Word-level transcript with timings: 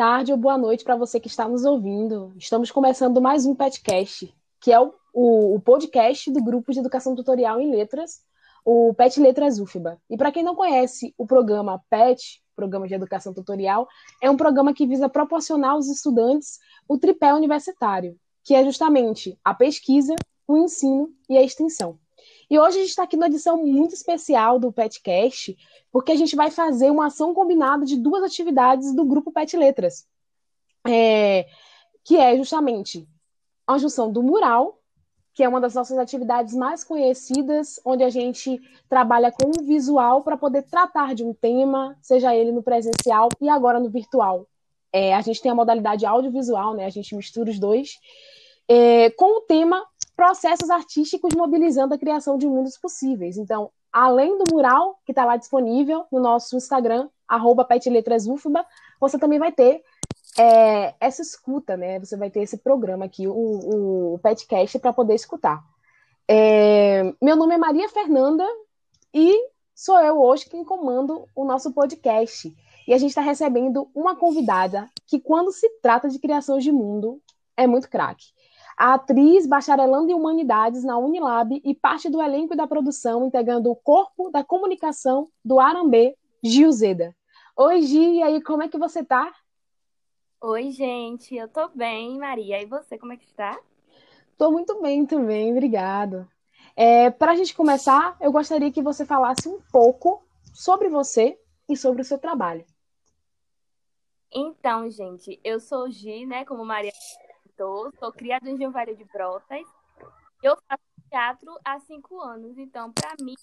tarde 0.00 0.32
ou 0.32 0.38
boa 0.38 0.56
noite 0.56 0.82
para 0.82 0.96
você 0.96 1.20
que 1.20 1.28
está 1.28 1.46
nos 1.46 1.62
ouvindo. 1.62 2.32
Estamos 2.38 2.70
começando 2.70 3.20
mais 3.20 3.44
um 3.44 3.54
podcast, 3.54 4.34
que 4.58 4.72
é 4.72 4.80
o, 4.80 4.94
o, 5.12 5.56
o 5.56 5.60
podcast 5.60 6.32
do 6.32 6.42
Grupo 6.42 6.72
de 6.72 6.78
Educação 6.78 7.14
Tutorial 7.14 7.60
em 7.60 7.70
Letras, 7.70 8.22
o 8.64 8.94
PET 8.94 9.20
Letras 9.20 9.60
UFBA. 9.60 10.00
E 10.08 10.16
para 10.16 10.32
quem 10.32 10.42
não 10.42 10.54
conhece 10.54 11.14
o 11.18 11.26
programa 11.26 11.82
PET, 11.90 12.42
Programa 12.56 12.88
de 12.88 12.94
Educação 12.94 13.34
Tutorial, 13.34 13.86
é 14.22 14.30
um 14.30 14.38
programa 14.38 14.72
que 14.72 14.86
visa 14.86 15.06
proporcionar 15.06 15.72
aos 15.72 15.86
estudantes 15.86 16.58
o 16.88 16.96
tripé 16.96 17.34
universitário, 17.34 18.16
que 18.42 18.54
é 18.54 18.64
justamente 18.64 19.38
a 19.44 19.52
pesquisa, 19.52 20.16
o 20.48 20.56
ensino 20.56 21.10
e 21.28 21.36
a 21.36 21.42
extensão. 21.42 21.98
E 22.50 22.58
hoje 22.58 22.78
a 22.78 22.80
gente 22.80 22.90
está 22.90 23.04
aqui 23.04 23.16
numa 23.16 23.28
edição 23.28 23.64
muito 23.64 23.94
especial 23.94 24.58
do 24.58 24.72
PetCast, 24.72 25.56
porque 25.92 26.10
a 26.10 26.16
gente 26.16 26.34
vai 26.34 26.50
fazer 26.50 26.90
uma 26.90 27.06
ação 27.06 27.32
combinada 27.32 27.86
de 27.86 27.96
duas 27.96 28.24
atividades 28.24 28.92
do 28.92 29.04
grupo 29.04 29.30
Pet 29.30 29.56
Letras, 29.56 30.04
é, 30.84 31.46
que 32.02 32.16
é 32.16 32.36
justamente 32.36 33.08
a 33.64 33.78
junção 33.78 34.10
do 34.10 34.20
mural, 34.20 34.80
que 35.32 35.44
é 35.44 35.48
uma 35.48 35.60
das 35.60 35.74
nossas 35.74 35.96
atividades 35.96 36.52
mais 36.52 36.82
conhecidas, 36.82 37.78
onde 37.84 38.02
a 38.02 38.10
gente 38.10 38.60
trabalha 38.88 39.30
com 39.30 39.48
o 39.48 39.64
visual 39.64 40.24
para 40.24 40.36
poder 40.36 40.62
tratar 40.62 41.14
de 41.14 41.22
um 41.22 41.32
tema, 41.32 41.96
seja 42.02 42.34
ele 42.34 42.50
no 42.50 42.64
presencial 42.64 43.28
e 43.40 43.48
agora 43.48 43.78
no 43.78 43.88
virtual. 43.88 44.44
É, 44.92 45.14
a 45.14 45.20
gente 45.20 45.40
tem 45.40 45.52
a 45.52 45.54
modalidade 45.54 46.04
audiovisual, 46.04 46.74
né? 46.74 46.84
A 46.84 46.90
gente 46.90 47.14
mistura 47.14 47.48
os 47.48 47.60
dois, 47.60 48.00
é, 48.68 49.08
com 49.10 49.38
o 49.38 49.40
tema 49.42 49.86
processos 50.20 50.68
artísticos 50.68 51.34
mobilizando 51.34 51.94
a 51.94 51.98
criação 51.98 52.36
de 52.36 52.46
mundos 52.46 52.76
possíveis. 52.76 53.38
Então, 53.38 53.70
além 53.90 54.36
do 54.36 54.44
mural 54.52 55.00
que 55.06 55.12
está 55.12 55.24
lá 55.24 55.34
disponível 55.34 56.04
no 56.12 56.20
nosso 56.20 56.58
Instagram, 56.58 57.08
arroba 57.26 57.64
petletrasufba, 57.64 58.66
você 59.00 59.18
também 59.18 59.38
vai 59.38 59.50
ter 59.50 59.82
é, 60.38 60.94
essa 61.00 61.22
escuta, 61.22 61.74
né? 61.74 61.98
Você 62.00 62.18
vai 62.18 62.28
ter 62.28 62.42
esse 62.42 62.58
programa 62.58 63.06
aqui, 63.06 63.26
o, 63.26 63.32
o 64.12 64.18
Petcast, 64.18 64.78
para 64.78 64.92
poder 64.92 65.14
escutar. 65.14 65.64
É, 66.28 67.14
meu 67.22 67.34
nome 67.34 67.54
é 67.54 67.58
Maria 67.58 67.88
Fernanda 67.88 68.46
e 69.14 69.34
sou 69.74 69.98
eu 70.00 70.20
hoje 70.20 70.50
quem 70.50 70.62
comando 70.62 71.26
o 71.34 71.46
nosso 71.46 71.72
podcast. 71.72 72.54
E 72.86 72.92
a 72.92 72.98
gente 72.98 73.08
está 73.08 73.22
recebendo 73.22 73.88
uma 73.94 74.14
convidada 74.14 74.86
que, 75.06 75.18
quando 75.18 75.50
se 75.50 75.66
trata 75.80 76.10
de 76.10 76.18
criação 76.18 76.58
de 76.58 76.70
mundo, 76.70 77.22
é 77.56 77.66
muito 77.66 77.88
craque 77.88 78.38
a 78.80 78.94
atriz 78.94 79.46
bacharelando 79.46 80.10
em 80.10 80.14
Humanidades 80.14 80.82
na 80.82 80.96
Unilab 80.96 81.60
e 81.62 81.74
parte 81.74 82.08
do 82.08 82.22
elenco 82.22 82.56
da 82.56 82.66
produção, 82.66 83.26
integrando 83.26 83.70
o 83.70 83.76
corpo 83.76 84.30
da 84.30 84.42
comunicação 84.42 85.28
do 85.44 85.60
Arambê, 85.60 86.16
Gilzeda. 86.42 87.14
Oi, 87.54 87.82
Gi, 87.82 88.14
e 88.14 88.22
aí, 88.22 88.42
como 88.42 88.62
é 88.62 88.68
que 88.68 88.78
você 88.78 89.04
tá? 89.04 89.34
Oi, 90.40 90.70
gente, 90.70 91.36
eu 91.36 91.46
tô 91.46 91.68
bem, 91.68 92.18
Maria. 92.18 92.62
E 92.62 92.64
você, 92.64 92.96
como 92.96 93.12
é 93.12 93.18
que 93.18 93.26
está? 93.26 93.60
Tô 94.38 94.50
muito 94.50 94.80
bem 94.80 95.04
também, 95.04 95.52
obrigado. 95.52 96.26
É, 96.74 97.10
Para 97.10 97.32
a 97.32 97.36
gente 97.36 97.54
começar, 97.54 98.16
eu 98.18 98.32
gostaria 98.32 98.72
que 98.72 98.80
você 98.80 99.04
falasse 99.04 99.46
um 99.46 99.60
pouco 99.70 100.22
sobre 100.54 100.88
você 100.88 101.38
e 101.68 101.76
sobre 101.76 102.00
o 102.00 102.04
seu 102.04 102.16
trabalho. 102.16 102.64
Então, 104.32 104.90
gente, 104.90 105.38
eu 105.44 105.60
sou 105.60 105.90
Gi, 105.90 106.24
né, 106.24 106.46
como 106.46 106.64
Maria 106.64 106.92
escritor, 107.60 107.92
sou 107.98 108.12
criada 108.12 108.48
em 108.48 108.56
Gilvário 108.56 108.96
de 108.96 109.04
Brotas. 109.04 109.66
Eu 110.42 110.56
faço 110.66 110.82
teatro 111.10 111.58
há 111.64 111.78
cinco 111.80 112.20
anos, 112.20 112.56
então, 112.56 112.90
para 112.92 113.14
mim, 113.22 113.34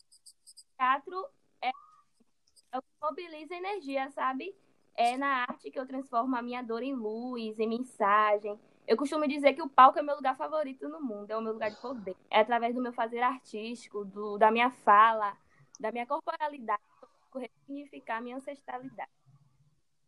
teatro 0.76 1.28
é, 1.62 1.70
é 1.70 2.80
mobiliza 3.02 3.54
energia, 3.54 4.10
sabe? 4.12 4.56
É 4.96 5.16
na 5.16 5.44
arte 5.44 5.70
que 5.70 5.80
eu 5.80 5.86
transformo 5.86 6.36
a 6.36 6.42
minha 6.42 6.64
dor 6.64 6.82
em 6.82 6.96
luz, 6.96 7.60
em 7.60 7.68
mensagem. 7.68 8.60
Eu 8.88 8.98
costumo 8.98 9.28
dizer 9.28 9.54
que 9.54 9.62
o 9.62 9.70
palco 9.70 10.00
é 10.00 10.02
meu 10.02 10.16
lugar 10.16 10.36
favorito 10.36 10.90
no 10.90 11.00
mundo, 11.00 11.30
é 11.30 11.38
o 11.38 11.42
meu 11.42 11.54
lugar 11.54 11.70
de 11.70 11.80
poder. 11.80 12.16
É 12.32 12.40
através 12.40 12.74
do 12.74 12.82
meu 12.82 12.94
fazer 12.94 13.20
artístico, 13.20 14.04
do, 14.04 14.38
da 14.38 14.50
minha 14.50 14.72
fala, 14.72 15.38
da 15.80 15.92
minha 15.92 16.08
corporalidade, 16.08 16.82
que 17.32 17.38
eu 17.38 17.42
ressignificar 17.42 18.18
a 18.18 18.22
minha 18.22 18.38
ancestralidade. 18.38 19.12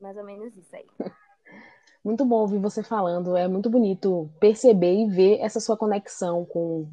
Mais 0.01 0.17
ou 0.17 0.23
menos 0.23 0.55
isso 0.57 0.75
aí. 0.75 0.87
Muito 2.03 2.23
bom 2.23 2.37
ouvir 2.37 2.59
você 2.59 2.81
falando, 2.81 3.35
é 3.35 3.47
muito 3.47 3.69
bonito 3.69 4.29
perceber 4.39 5.03
e 5.03 5.07
ver 5.07 5.39
essa 5.41 5.59
sua 5.59 5.75
conexão 5.75 6.45
com, 6.45 6.87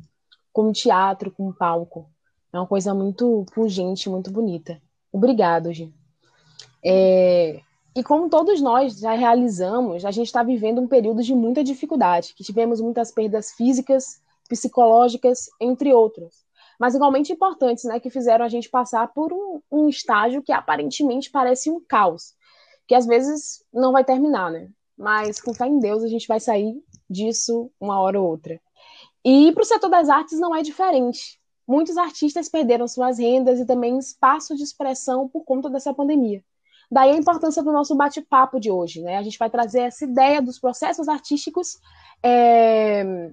com 0.52 0.68
o 0.68 0.72
teatro, 0.72 1.30
com 1.30 1.48
o 1.48 1.54
palco. 1.54 2.10
É 2.52 2.58
uma 2.58 2.66
coisa 2.66 2.92
muito 2.92 3.46
pungente, 3.54 4.08
muito 4.08 4.32
bonita. 4.32 4.80
Obrigado, 5.12 5.72
Gi. 5.72 5.94
É, 6.84 7.60
e 7.94 8.02
como 8.02 8.28
todos 8.28 8.60
nós 8.60 8.98
já 8.98 9.12
realizamos, 9.12 10.04
a 10.04 10.10
gente 10.10 10.26
está 10.26 10.42
vivendo 10.42 10.80
um 10.80 10.88
período 10.88 11.22
de 11.22 11.34
muita 11.34 11.64
dificuldade, 11.64 12.34
que 12.34 12.44
tivemos 12.44 12.80
muitas 12.80 13.10
perdas 13.10 13.52
físicas, 13.52 14.20
psicológicas, 14.48 15.46
entre 15.60 15.94
outras. 15.94 16.44
Mas 16.78 16.94
igualmente 16.94 17.32
importantes, 17.32 17.84
né, 17.84 17.98
que 17.98 18.10
fizeram 18.10 18.44
a 18.44 18.48
gente 18.48 18.68
passar 18.68 19.08
por 19.14 19.32
um, 19.32 19.60
um 19.70 19.88
estágio 19.88 20.42
que 20.42 20.52
aparentemente 20.52 21.30
parece 21.30 21.70
um 21.70 21.80
caos, 21.80 22.34
que 22.86 22.94
às 22.94 23.06
vezes 23.06 23.64
não 23.72 23.92
vai 23.92 24.04
terminar, 24.04 24.50
né? 24.50 24.68
Mas 24.96 25.40
com 25.40 25.52
fé 25.52 25.66
em 25.66 25.78
Deus 25.78 26.02
a 26.02 26.08
gente 26.08 26.26
vai 26.26 26.40
sair 26.40 26.74
disso 27.08 27.70
uma 27.80 28.00
hora 28.00 28.20
ou 28.20 28.28
outra. 28.28 28.60
E 29.24 29.52
para 29.52 29.62
o 29.62 29.66
setor 29.66 29.88
das 29.88 30.08
artes 30.08 30.38
não 30.38 30.54
é 30.54 30.62
diferente. 30.62 31.40
Muitos 31.66 31.96
artistas 31.96 32.48
perderam 32.48 32.86
suas 32.86 33.18
rendas 33.18 33.58
e 33.58 33.66
também 33.66 33.98
espaço 33.98 34.54
de 34.54 34.62
expressão 34.62 35.28
por 35.28 35.44
conta 35.44 35.68
dessa 35.68 35.92
pandemia. 35.92 36.42
Daí 36.90 37.10
a 37.10 37.16
importância 37.16 37.62
do 37.62 37.72
nosso 37.72 37.96
bate-papo 37.96 38.60
de 38.60 38.70
hoje. 38.70 39.02
Né? 39.02 39.16
A 39.16 39.22
gente 39.22 39.38
vai 39.38 39.50
trazer 39.50 39.80
essa 39.80 40.04
ideia 40.04 40.40
dos 40.40 40.58
processos 40.58 41.08
artísticos 41.08 41.80
é... 42.22 43.32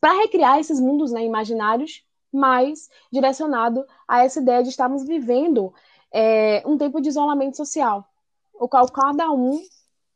para 0.00 0.18
recriar 0.20 0.58
esses 0.58 0.80
mundos 0.80 1.12
né, 1.12 1.22
imaginários, 1.22 2.02
mas 2.32 2.88
direcionado 3.12 3.84
a 4.08 4.24
essa 4.24 4.40
ideia 4.40 4.62
de 4.62 4.70
estarmos 4.70 5.04
vivendo 5.04 5.74
é, 6.10 6.62
um 6.66 6.78
tempo 6.78 7.00
de 7.00 7.10
isolamento 7.10 7.58
social, 7.58 8.06
o 8.54 8.66
qual 8.66 8.90
cada 8.90 9.30
um 9.30 9.60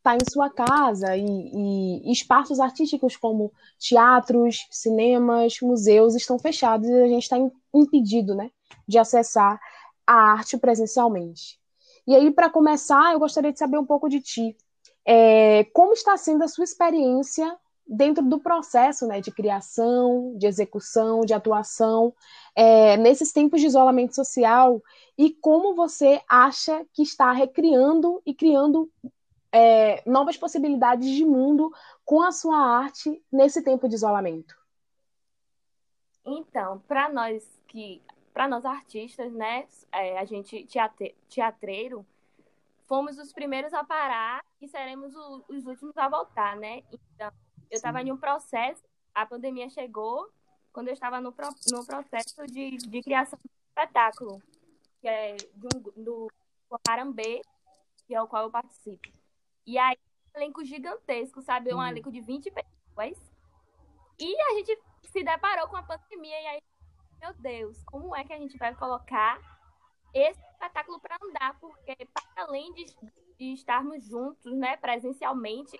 está 0.07 0.15
em 0.15 0.31
sua 0.31 0.49
casa 0.49 1.17
e, 1.17 1.25
e, 1.25 2.13
espaços 2.13 2.61
artísticos 2.61 3.17
como 3.17 3.53
teatros, 3.79 4.67
cinemas, 4.71 5.59
museus 5.61 6.15
estão 6.15 6.39
fechados 6.39 6.89
e 6.89 6.95
a 6.95 7.09
gente 7.09 7.25
está 7.25 7.37
impedido 7.75 8.35
né, 8.35 8.51
de 8.87 8.99
acessar 8.99 9.61
a 10.07 10.15
arte 10.15 10.57
presencialmente. 10.57 11.59
E 12.07 12.15
aí, 12.15 12.31
para 12.31 12.49
começar, 12.49 13.13
eu 13.13 13.19
gostaria 13.19 13.53
de 13.53 13.59
saber 13.59 13.79
um 13.79 13.85
pouco 13.85 14.09
de 14.09 14.21
ti. 14.21 14.57
É, 15.05 15.65
como 15.73 15.93
está 15.93 16.17
sendo 16.17 16.45
a 16.45 16.49
sua 16.49 16.63
experiência 16.63 17.57
dentro 17.85 18.25
do 18.25 18.39
processo 18.39 19.07
né, 19.07 19.21
de 19.21 19.33
criação, 19.33 20.37
de 20.37 20.47
execução, 20.47 21.21
de 21.21 21.35
atuação, 21.35 22.15
é, 22.55 22.97
nesses 22.97 23.33
tempos 23.33 23.61
de 23.61 23.67
isolamento 23.67 24.15
social, 24.15 24.81
e 25.19 25.31
como 25.31 25.75
você 25.75 26.21
acha 26.29 26.85
que 26.93 27.03
está 27.03 27.33
recriando 27.33 28.21
e 28.25 28.35
criando 28.35 28.89
é, 29.57 30.03
novas 30.05 30.37
possibilidades 30.37 31.09
de 31.09 31.25
mundo 31.25 31.73
com 32.05 32.21
a 32.21 32.31
sua 32.31 32.59
arte 32.59 33.25
nesse 33.33 33.63
tempo 33.65 33.89
de 33.89 33.95
isolamento? 33.95 34.55
Então, 36.27 36.81
para 36.81 37.09
nós 37.09 37.43
que, 37.67 38.03
para 38.35 38.47
nós 38.47 38.67
artistas, 38.67 39.33
né, 39.33 39.67
é, 39.91 40.19
a 40.19 40.27
gente 40.27 40.67
teatre, 40.67 41.17
teatreiro, 41.31 42.05
fomos 42.87 43.19
os 43.19 43.33
primeiros 43.33 43.73
a 43.73 43.83
parar 43.83 44.45
e 44.61 44.69
seremos 44.69 45.17
o, 45.17 45.45
os 45.49 45.65
últimos 45.65 45.97
a 45.97 46.07
voltar, 46.07 46.55
né? 46.57 46.83
Então, 46.93 47.33
eu 47.71 47.77
estava 47.77 48.03
em 48.03 48.13
um 48.13 48.17
processo, 48.17 48.83
a 49.15 49.25
pandemia 49.25 49.71
chegou 49.71 50.29
quando 50.71 50.89
eu 50.89 50.93
estava 50.95 51.19
no, 51.19 51.33
pro, 51.33 51.49
no 51.73 51.87
processo 51.87 52.47
de, 52.47 52.77
de 52.77 53.03
criação 53.03 53.39
de 53.43 53.51
espetáculo, 53.71 54.43
que 55.01 55.09
é 55.09 55.35
de 55.37 55.67
um, 55.75 56.05
do 56.05 56.31
Arambê, 56.87 57.41
que 58.07 58.15
é 58.15 58.21
o 58.21 58.29
qual 58.29 58.43
eu 58.45 58.51
participo. 58.51 59.09
E 59.67 59.77
aí, 59.79 59.99
um 60.35 60.39
elenco 60.39 60.65
gigantesco, 60.65 61.43
sabe? 61.43 61.75
Um 61.75 61.79
hum. 61.79 61.87
elenco 61.87 62.13
de 62.13 62.21
20 62.21 62.51
pessoas. 62.51 63.33
E 64.19 64.43
a 64.43 64.55
gente 64.55 64.79
se 65.03 65.25
deparou 65.25 65.69
com 65.69 65.77
a 65.77 65.83
pandemia 65.83 66.41
e 66.41 66.47
aí, 66.47 66.63
meu 67.21 67.35
Deus, 67.35 67.83
como 67.85 68.15
é 68.15 68.25
que 68.25 68.33
a 68.33 68.39
gente 68.39 68.57
vai 68.57 68.75
colocar 68.75 69.41
esse 70.15 70.41
espetáculo 70.41 71.01
para 71.01 71.19
andar? 71.23 71.59
Porque, 71.59 71.97
para 72.07 72.45
além 72.45 72.73
de, 72.73 72.87
de 73.39 73.53
estarmos 73.53 74.05
juntos, 74.05 74.57
né, 74.57 74.77
presencialmente, 74.77 75.79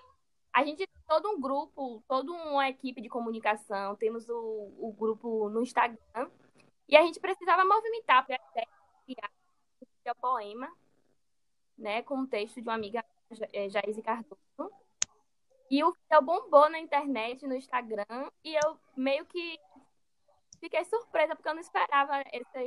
a 0.53 0.63
gente 0.63 0.85
tem 0.85 1.03
todo 1.07 1.29
um 1.29 1.39
grupo, 1.39 2.03
toda 2.07 2.31
uma 2.31 2.67
equipe 2.69 3.01
de 3.01 3.09
comunicação, 3.09 3.95
temos 3.95 4.27
o, 4.27 4.73
o 4.79 4.93
grupo 4.97 5.49
no 5.49 5.61
Instagram, 5.61 6.29
e 6.89 6.95
a 6.95 7.01
gente 7.03 7.19
precisava 7.19 7.63
movimentar 7.65 8.25
para 8.25 8.39
criar 9.05 9.31
o 10.11 10.15
poema, 10.15 10.71
né, 11.77 12.01
com 12.01 12.19
o 12.21 12.27
texto 12.27 12.61
de 12.61 12.67
uma 12.67 12.75
amiga 12.75 13.03
é, 13.53 13.69
Jaise 13.69 14.01
Cardoso. 14.01 14.37
E 15.69 15.83
o 15.83 15.91
vídeo 15.91 16.25
bombou 16.25 16.69
na 16.69 16.79
internet, 16.79 17.45
no 17.45 17.55
Instagram, 17.55 18.05
e 18.43 18.55
eu 18.55 18.77
meio 18.95 19.25
que 19.25 19.59
fiquei 20.59 20.83
surpresa, 20.85 21.35
porque 21.35 21.49
eu 21.49 21.53
não 21.53 21.61
esperava 21.61 22.23
essa, 22.31 22.59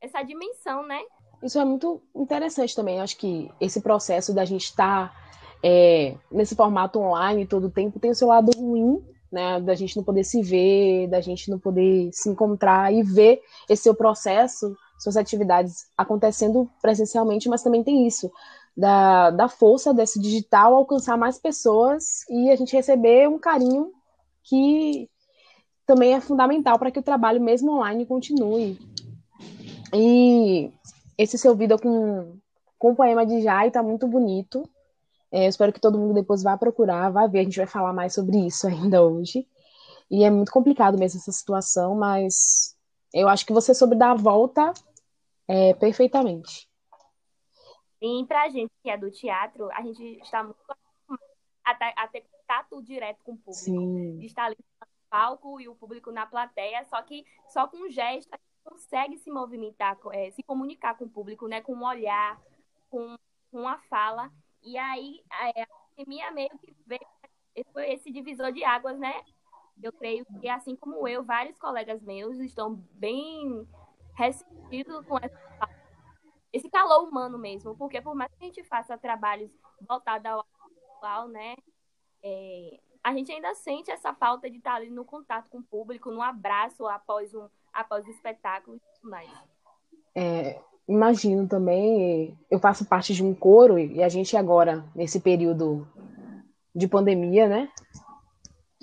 essa 0.00 0.22
dimensão, 0.22 0.86
né? 0.86 1.00
Isso 1.42 1.58
é 1.58 1.64
muito 1.64 2.02
interessante 2.14 2.74
também. 2.74 3.00
Acho 3.00 3.16
que 3.16 3.50
esse 3.60 3.80
processo 3.80 4.34
da 4.34 4.44
gente 4.44 4.64
estar 4.64 5.08
tá, 5.08 5.16
é, 5.62 6.14
nesse 6.30 6.54
formato 6.54 6.98
online 6.98 7.46
todo 7.46 7.68
o 7.68 7.70
tempo 7.70 7.98
tem 7.98 8.10
o 8.10 8.14
seu 8.14 8.28
lado 8.28 8.52
ruim, 8.56 9.02
né? 9.32 9.60
Da 9.60 9.74
gente 9.74 9.96
não 9.96 10.04
poder 10.04 10.24
se 10.24 10.42
ver, 10.42 11.08
da 11.08 11.20
gente 11.20 11.50
não 11.50 11.58
poder 11.58 12.10
se 12.12 12.28
encontrar 12.28 12.92
e 12.92 13.02
ver 13.02 13.40
esse 13.68 13.84
seu 13.84 13.94
processo, 13.94 14.76
suas 14.98 15.16
atividades 15.16 15.90
acontecendo 15.96 16.70
presencialmente, 16.80 17.48
mas 17.48 17.62
também 17.62 17.82
tem 17.82 18.06
isso, 18.06 18.30
da, 18.76 19.30
da 19.30 19.48
força 19.48 19.94
desse 19.94 20.20
digital 20.20 20.74
alcançar 20.74 21.16
mais 21.16 21.38
pessoas 21.38 22.28
e 22.28 22.50
a 22.50 22.56
gente 22.56 22.76
receber 22.76 23.28
um 23.28 23.38
carinho 23.38 23.92
que 24.42 25.08
também 25.86 26.14
é 26.14 26.20
fundamental 26.20 26.78
para 26.78 26.90
que 26.90 26.98
o 26.98 27.02
trabalho, 27.02 27.40
mesmo 27.40 27.72
online, 27.72 28.04
continue. 28.04 28.78
E 29.94 30.70
esse 31.16 31.38
seu 31.38 31.54
vídeo 31.54 31.78
com, 31.80 32.36
com 32.78 32.92
o 32.92 32.96
poema 32.96 33.24
de 33.24 33.40
Jai 33.40 33.68
está 33.68 33.82
muito 33.82 34.06
bonito. 34.06 34.68
É, 35.30 35.46
espero 35.46 35.72
que 35.72 35.80
todo 35.80 35.98
mundo 35.98 36.14
depois 36.14 36.42
vá 36.42 36.56
procurar, 36.56 37.10
vá 37.10 37.26
ver. 37.26 37.40
A 37.40 37.44
gente 37.44 37.56
vai 37.56 37.66
falar 37.66 37.92
mais 37.92 38.14
sobre 38.14 38.36
isso 38.38 38.66
ainda 38.68 39.02
hoje. 39.02 39.46
E 40.10 40.24
é 40.24 40.30
muito 40.30 40.52
complicado 40.52 40.98
mesmo 40.98 41.20
essa 41.20 41.32
situação, 41.32 41.94
mas 41.94 42.76
eu 43.14 43.28
acho 43.28 43.46
que 43.46 43.52
você 43.52 43.74
soube 43.74 43.96
dar 43.96 44.12
a 44.12 44.14
volta 44.14 44.72
é, 45.48 45.74
perfeitamente. 45.74 46.68
E 48.00 48.24
para 48.26 48.42
a 48.42 48.48
gente 48.48 48.70
que 48.82 48.90
é 48.90 48.96
do 48.96 49.10
teatro, 49.10 49.70
a 49.72 49.82
gente 49.82 50.02
está 50.20 50.42
muito 50.42 50.56
a, 51.64 52.02
a 52.04 52.08
ter 52.08 52.22
contato 52.22 52.82
direto 52.82 53.22
com 53.24 53.32
o 53.32 53.36
público. 53.36 53.52
Sim. 53.52 54.18
De 54.18 54.26
estar 54.26 54.44
ali 54.44 54.56
no 54.80 54.86
palco 55.08 55.60
e 55.60 55.68
o 55.68 55.74
público 55.74 56.10
na 56.10 56.26
plateia, 56.26 56.84
só 56.84 57.00
que 57.02 57.24
só 57.48 57.66
com 57.66 57.88
gesto 57.88 58.32
a 58.32 58.36
gente 58.36 58.64
consegue 58.64 59.18
se 59.18 59.30
movimentar, 59.30 59.98
é, 60.12 60.30
se 60.30 60.42
comunicar 60.42 60.96
com 60.96 61.04
o 61.04 61.10
público, 61.10 61.48
né? 61.48 61.60
Com 61.60 61.74
um 61.74 61.84
olhar, 61.84 62.40
com 62.90 63.16
uma 63.52 63.78
fala. 63.88 64.30
E 64.62 64.76
aí 64.76 65.22
é, 65.54 65.62
a 65.62 65.66
pandemia 65.96 66.30
meio 66.30 66.50
que 66.58 66.74
veio 66.86 67.06
foi 67.72 67.92
esse 67.92 68.10
divisor 68.10 68.52
de 68.52 68.64
águas, 68.64 68.98
né? 68.98 69.22
Eu 69.82 69.92
creio 69.92 70.24
que, 70.40 70.48
assim 70.48 70.74
como 70.74 71.06
eu, 71.06 71.22
vários 71.22 71.58
colegas 71.58 72.02
meus 72.02 72.38
estão 72.38 72.74
bem 72.92 73.66
ressentidos 74.14 75.04
com 75.06 75.18
essa, 75.18 75.38
esse 76.52 76.70
calor 76.70 77.08
humano 77.08 77.38
mesmo, 77.38 77.76
porque 77.76 78.00
por 78.00 78.14
mais 78.14 78.30
que 78.32 78.44
a 78.44 78.46
gente 78.46 78.64
faça 78.64 78.96
trabalhos 78.96 79.50
voltados 79.86 80.26
ao 80.26 80.46
atual, 80.96 81.28
né? 81.28 81.56
É, 82.22 82.80
a 83.02 83.12
gente 83.14 83.30
ainda 83.30 83.54
sente 83.54 83.90
essa 83.90 84.12
falta 84.14 84.50
de 84.50 84.58
estar 84.58 84.74
ali 84.74 84.90
no 84.90 85.04
contato 85.04 85.48
com 85.48 85.58
o 85.58 85.62
público, 85.62 86.10
no 86.10 86.22
abraço 86.22 86.86
após 86.86 87.34
um 87.34 87.48
após 87.72 88.06
o 88.06 88.10
espetáculo 88.10 88.76
e 88.76 88.80
tudo 88.80 89.10
mais. 89.10 89.30
É, 90.14 90.60
imagino 90.88 91.46
também, 91.46 92.36
eu 92.50 92.58
faço 92.58 92.86
parte 92.86 93.12
de 93.12 93.22
um 93.22 93.34
coro 93.34 93.78
e 93.78 94.02
a 94.02 94.08
gente 94.08 94.34
agora, 94.34 94.82
nesse 94.94 95.20
período 95.20 95.86
de 96.74 96.88
pandemia, 96.88 97.46
né? 97.48 97.70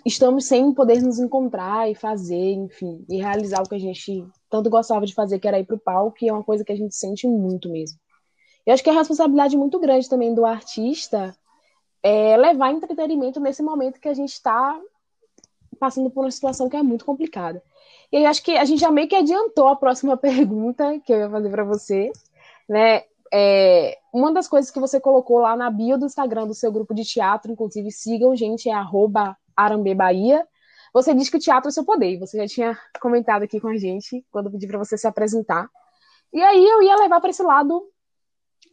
Estamos 0.06 0.46
sem 0.46 0.74
poder 0.74 1.02
nos 1.02 1.18
encontrar 1.18 1.90
e 1.90 1.96
fazer, 1.96 2.54
enfim, 2.54 3.06
e 3.10 3.22
realizar 3.22 3.62
o 3.62 3.70
que 3.70 3.76
a 3.76 3.80
gente 3.80 4.26
tanto 4.50 4.70
gostava 4.70 5.06
de 5.06 5.14
fazer, 5.14 5.40
que 5.40 5.48
era 5.48 5.60
ir 5.60 5.66
para 5.66 5.76
o 5.76 5.80
palco, 5.80 6.18
e 6.22 6.28
é 6.28 6.34
uma 6.34 6.44
coisa 6.44 6.64
que 6.64 6.72
a 6.72 6.76
gente 6.76 6.94
sente 6.96 7.26
muito 7.26 7.70
mesmo. 7.70 7.98
Eu 8.66 8.74
acho 8.74 8.84
que 8.84 8.90
é 8.90 8.94
a 8.94 8.98
responsabilidade 8.98 9.58
muito 9.58 9.80
grande 9.80 10.10
também 10.10 10.34
do 10.34 10.46
artista 10.46 11.36
é 12.02 12.36
levar 12.36 12.72
entretenimento 12.72 13.40
nesse 13.40 13.64
momento 13.64 14.00
que 14.00 14.10
a 14.10 14.14
gente 14.14 14.34
está 14.34 14.78
passando 15.80 16.10
por 16.10 16.26
uma 16.26 16.32
situação 16.32 16.70
que 16.70 16.76
é 16.76 16.84
muito 16.84 17.06
complicada. 17.06 17.64
E 18.12 18.18
aí 18.18 18.26
acho 18.26 18.44
que 18.44 18.58
a 18.58 18.66
gente 18.66 18.80
já 18.80 18.92
meio 18.92 19.08
que 19.08 19.16
adiantou 19.16 19.68
a 19.68 19.76
próxima 19.76 20.16
pergunta 20.18 21.00
que 21.00 21.14
eu 21.14 21.20
ia 21.20 21.30
fazer 21.30 21.50
para 21.50 21.64
você, 21.64 22.12
né? 22.68 23.04
É, 23.36 23.98
uma 24.14 24.32
das 24.32 24.48
coisas 24.48 24.70
que 24.70 24.80
você 24.80 25.00
colocou 25.00 25.40
lá 25.40 25.56
na 25.56 25.70
bio 25.72 25.98
do 25.98 26.06
Instagram 26.06 26.46
do 26.46 26.54
seu 26.54 26.72
grupo 26.72 26.94
de 26.94 27.04
teatro, 27.04 27.52
inclusive 27.52 27.90
sigam, 27.92 28.36
gente, 28.36 28.70
é 28.70 28.74
arroba 28.74 29.36
arambebaía. 29.56 30.46
Você 30.94 31.14
diz 31.14 31.30
que 31.30 31.38
o 31.38 31.40
teatro 31.40 31.70
é 31.70 31.72
seu 31.72 31.84
poder, 31.84 32.20
você 32.20 32.38
já 32.38 32.48
tinha 32.48 32.80
comentado 33.02 33.44
aqui 33.44 33.60
com 33.60 33.68
a 33.68 33.78
gente 33.78 34.26
quando 34.32 34.48
eu 34.48 34.52
pedi 34.52 34.68
para 34.68 34.78
você 34.78 34.98
se 34.98 35.08
apresentar. 35.08 35.70
E 36.32 36.42
aí 36.42 36.64
eu 36.64 36.82
ia 36.82 36.96
levar 36.96 37.20
para 37.20 37.30
esse 37.30 37.44
lado 37.44 37.88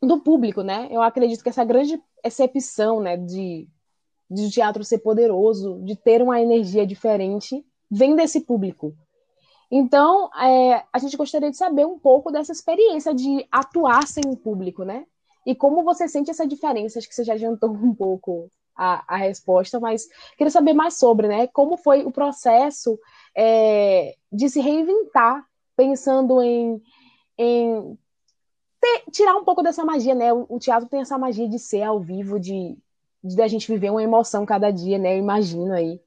do 0.03 0.21
público, 0.21 0.63
né? 0.63 0.89
Eu 0.91 1.03
acredito 1.03 1.43
que 1.43 1.49
essa 1.49 1.65
grande 1.65 2.01
excepção, 2.25 3.01
né, 3.01 3.17
de, 3.17 3.69
de 4.31 4.47
o 4.47 4.51
teatro 4.51 4.85
ser 4.85 4.99
poderoso, 4.99 5.83
de 5.85 5.97
ter 5.97 6.23
uma 6.23 6.41
energia 6.41 6.87
diferente, 6.87 7.65
vem 7.91 8.17
desse 8.17 8.41
público. 8.41 8.95
Então, 9.71 10.31
é, 10.35 10.85
a 10.93 10.99
gente 10.99 11.17
gostaria 11.17 11.51
de 11.51 11.57
saber 11.57 11.87
um 11.87 11.99
pouco 11.99 12.33
dessa 12.33 12.53
experiência 12.53 13.15
de 13.15 13.47
atuar 13.53 14.07
sem 14.07 14.25
o 14.27 14.37
público, 14.37 14.85
né? 14.85 15.07
E 15.47 15.55
como 15.55 15.85
você 15.85 16.09
sente 16.09 16.31
essa 16.31 16.47
diferença? 16.47 16.99
Acho 16.99 17.09
que 17.09 17.15
você 17.15 17.25
já 17.25 17.35
adiantou 17.35 17.71
um 17.71 17.95
pouco 17.95 18.51
a, 18.81 19.05
a 19.07 19.17
resposta, 19.19 19.79
mas 19.79 20.09
queria 20.39 20.51
saber 20.51 20.73
mais 20.73 20.99
sobre, 20.99 21.29
né? 21.29 21.47
Como 21.49 21.77
foi 21.77 22.03
o 22.03 22.11
processo 22.11 22.99
é, 23.37 24.15
de 24.33 24.49
se 24.49 24.59
reinventar, 24.59 25.45
pensando 25.77 26.41
em, 26.41 26.83
em 27.37 27.99
ter, 28.81 29.05
tirar 29.13 29.37
um 29.37 29.45
pouco 29.45 29.63
dessa 29.63 29.85
magia, 29.85 30.15
né? 30.15 30.33
O, 30.33 30.47
o, 30.49 30.59
teatro 30.59 30.89
tem 30.89 31.03
essa 31.03 31.19
magia 31.19 31.47
de 31.47 31.59
ser 31.59 31.83
ao 31.83 32.01
vivo, 32.01 32.41
de, 32.41 32.79
de 33.23 33.43
a 33.43 33.47
gente 33.47 33.71
viver 33.71 33.91
uma 33.91 34.03
emoção 34.03 34.47
cada 34.47 34.71
dia, 34.71 34.99
né? 34.99 35.15
Eu 35.15 35.19
imagino 35.19 35.75
aí 35.75 36.01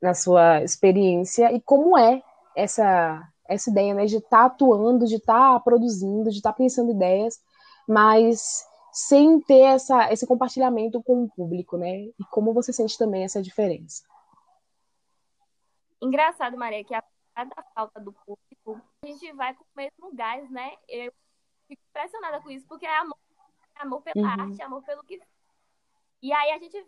na 0.00 0.14
sua 0.14 0.62
experiência 0.62 1.52
e 1.52 1.60
como 1.60 1.98
é 1.98 2.22
essa 2.56 3.22
essa 3.46 3.68
ideia, 3.68 3.92
né, 3.92 4.06
de 4.06 4.16
estar 4.16 4.30
tá 4.30 4.44
atuando, 4.46 5.04
de 5.04 5.16
estar 5.16 5.52
tá 5.52 5.60
produzindo, 5.60 6.30
de 6.30 6.38
estar 6.38 6.52
tá 6.52 6.56
pensando 6.56 6.90
ideias, 6.90 7.38
mas 7.86 8.64
sem 8.94 9.40
ter 9.40 9.58
essa, 9.58 10.12
esse 10.12 10.24
compartilhamento 10.24 11.02
com 11.02 11.24
o 11.24 11.28
público, 11.28 11.76
né? 11.76 12.04
E 12.16 12.24
como 12.30 12.54
você 12.54 12.72
sente 12.72 12.96
também 12.96 13.24
essa 13.24 13.42
diferença? 13.42 14.04
Engraçado, 16.00 16.56
Maria, 16.56 16.84
que 16.84 16.94
apesar 16.94 17.44
da 17.56 17.62
falta 17.74 17.98
do 18.00 18.12
público, 18.12 18.80
a 19.02 19.06
gente 19.06 19.32
vai 19.32 19.52
com 19.52 19.64
o 19.64 19.76
mesmo 19.76 20.14
gás, 20.14 20.48
né? 20.48 20.76
Eu 20.86 21.12
fico 21.66 21.82
impressionada 21.90 22.40
com 22.40 22.50
isso, 22.52 22.64
porque 22.68 22.86
é 22.86 22.96
amor, 22.98 23.18
é 23.74 23.82
amor 23.82 24.00
pela 24.02 24.20
uhum. 24.20 24.42
arte, 24.42 24.62
é 24.62 24.64
amor 24.64 24.84
pelo 24.84 25.02
que. 25.02 25.20
E 26.22 26.32
aí 26.32 26.52
a 26.52 26.58
gente 26.58 26.86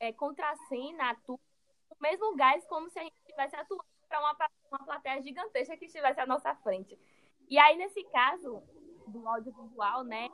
é, 0.00 0.12
contracena, 0.12 1.10
atua 1.10 1.38
com 1.88 1.94
o 1.94 2.02
mesmo 2.02 2.34
gás, 2.34 2.66
como 2.66 2.90
se 2.90 2.98
a 2.98 3.04
gente 3.04 3.14
estivesse 3.20 3.54
atuando 3.54 3.84
para 4.08 4.18
uma, 4.18 4.36
uma 4.72 4.84
plateia 4.84 5.22
gigantesca 5.22 5.76
que 5.76 5.84
estivesse 5.84 6.18
à 6.18 6.26
nossa 6.26 6.52
frente. 6.56 6.98
E 7.48 7.56
aí, 7.56 7.76
nesse 7.76 8.02
caso 8.04 8.60
do 9.06 9.28
audiovisual, 9.28 10.02
né? 10.02 10.28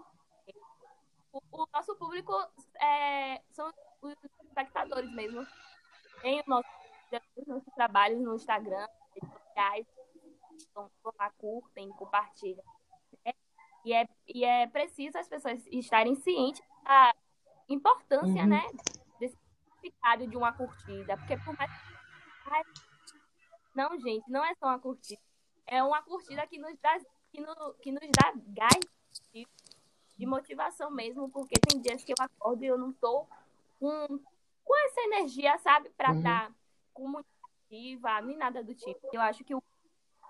O, 1.32 1.40
o 1.52 1.66
nosso 1.72 1.96
público 1.96 2.32
é, 2.80 3.40
são 3.50 3.72
os 4.02 4.14
espectadores 4.44 5.10
mesmo. 5.12 5.46
Tem 6.20 6.40
os 6.40 6.46
nossos, 6.46 6.70
nossos 7.46 7.74
trabalhos 7.74 8.20
no 8.20 8.34
Instagram, 8.34 8.86
redes 9.14 9.30
sociais, 9.30 9.86
então, 10.54 10.90
lá, 11.18 11.30
curtem, 11.38 11.88
compartilham. 11.90 12.64
É, 13.24 13.34
e, 13.84 13.92
é, 13.92 14.08
e 14.28 14.44
é 14.44 14.66
preciso 14.66 15.18
as 15.18 15.28
pessoas 15.28 15.64
estarem 15.66 16.14
cientes 16.14 16.62
da 16.84 17.14
importância, 17.68 18.42
uhum. 18.42 18.48
né? 18.48 18.62
Desse 19.18 19.36
significado 19.36 20.26
de 20.26 20.36
uma 20.36 20.52
curtida. 20.52 21.16
Porque 21.16 21.36
por 21.38 21.56
mais 21.56 21.70
não, 23.74 23.98
gente, 23.98 24.30
não 24.30 24.44
é 24.44 24.54
só 24.54 24.66
uma 24.66 24.78
curtida. 24.78 25.20
É 25.66 25.82
uma 25.82 26.02
curtida 26.02 26.46
que 26.46 26.58
nos 26.58 26.78
dá, 26.80 26.98
que 27.30 27.40
no, 27.40 27.74
que 27.74 27.90
nos 27.90 28.02
dá 28.10 28.32
gás 28.48 28.80
de 30.16 30.26
motivação 30.26 30.90
mesmo, 30.90 31.28
porque 31.30 31.54
tem 31.60 31.80
dias 31.80 32.04
que 32.04 32.12
eu 32.12 32.16
acordo 32.18 32.62
e 32.64 32.66
eu 32.66 32.78
não 32.78 32.92
tô 32.92 33.26
com, 33.80 34.20
com 34.64 34.86
essa 34.86 35.00
energia, 35.02 35.58
sabe, 35.58 35.90
para 35.96 36.14
estar 36.14 36.46
uhum. 36.46 36.48
tá 36.48 36.54
comunicativa, 36.92 38.20
nem 38.22 38.36
nada 38.36 38.62
do 38.62 38.74
tipo. 38.74 39.08
Eu 39.12 39.20
acho 39.20 39.42
que 39.44 39.54
o, 39.54 39.62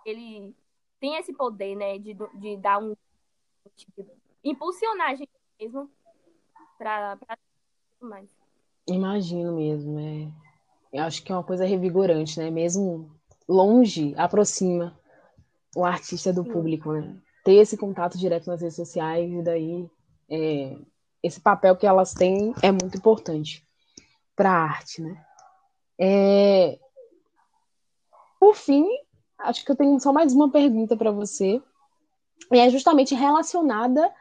ele 0.05 0.55
tem 1.01 1.17
esse 1.17 1.33
poder, 1.33 1.75
né, 1.77 1.99
de, 1.99 2.15
de 2.35 2.57
dar 2.57 2.79
um. 2.79 2.95
De 3.77 4.07
impulsionar 4.45 5.11
a 5.11 5.15
gente 5.15 5.31
mesmo 5.61 5.91
para 6.79 7.19
mais. 8.01 8.29
Imagino 8.87 9.57
mesmo, 9.57 9.99
é. 9.99 10.33
Eu 10.93 11.05
acho 11.05 11.23
que 11.23 11.33
é 11.33 11.35
uma 11.35 11.45
coisa 11.45 11.65
revigorante, 11.65 12.39
né? 12.39 12.51
Mesmo 12.51 13.11
longe 13.49 14.15
aproxima 14.17 14.99
o 15.75 15.85
artista 15.85 16.33
do 16.33 16.45
público, 16.45 16.93
né? 16.93 17.17
Ter 17.45 17.55
esse 17.55 17.77
contato 17.77 18.19
direto 18.19 18.47
nas 18.47 18.61
redes 18.61 18.77
sociais 18.77 19.31
e 19.31 19.43
daí 19.43 19.91
é, 20.31 20.77
esse 21.23 21.41
papel 21.41 21.77
que 21.77 21.87
elas 21.87 22.13
têm 22.13 22.55
é 22.63 22.71
muito 22.71 22.97
importante 22.97 23.67
para 24.35 24.51
a 24.51 24.63
arte, 24.63 25.03
né? 25.03 25.25
É... 25.99 26.79
Por 28.41 28.55
fim, 28.55 28.87
acho 29.39 29.65
que 29.65 29.71
eu 29.71 29.77
tenho 29.77 29.99
só 30.01 30.13
mais 30.13 30.33
uma 30.33 30.51
pergunta 30.51 30.97
para 30.97 31.11
você 31.11 31.63
e 32.51 32.59
é 32.59 32.69
justamente 32.71 33.15
relacionada 33.15 34.13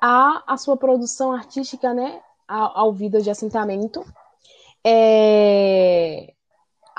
à, 0.00 0.52
à 0.52 0.56
sua 0.56 0.76
produção 0.76 1.32
artística, 1.32 1.94
né? 1.94 2.22
Ao, 2.46 2.78
ao 2.78 2.92
Vida 2.92 3.20
de 3.20 3.30
Assentamento. 3.30 4.04
É 4.84 6.34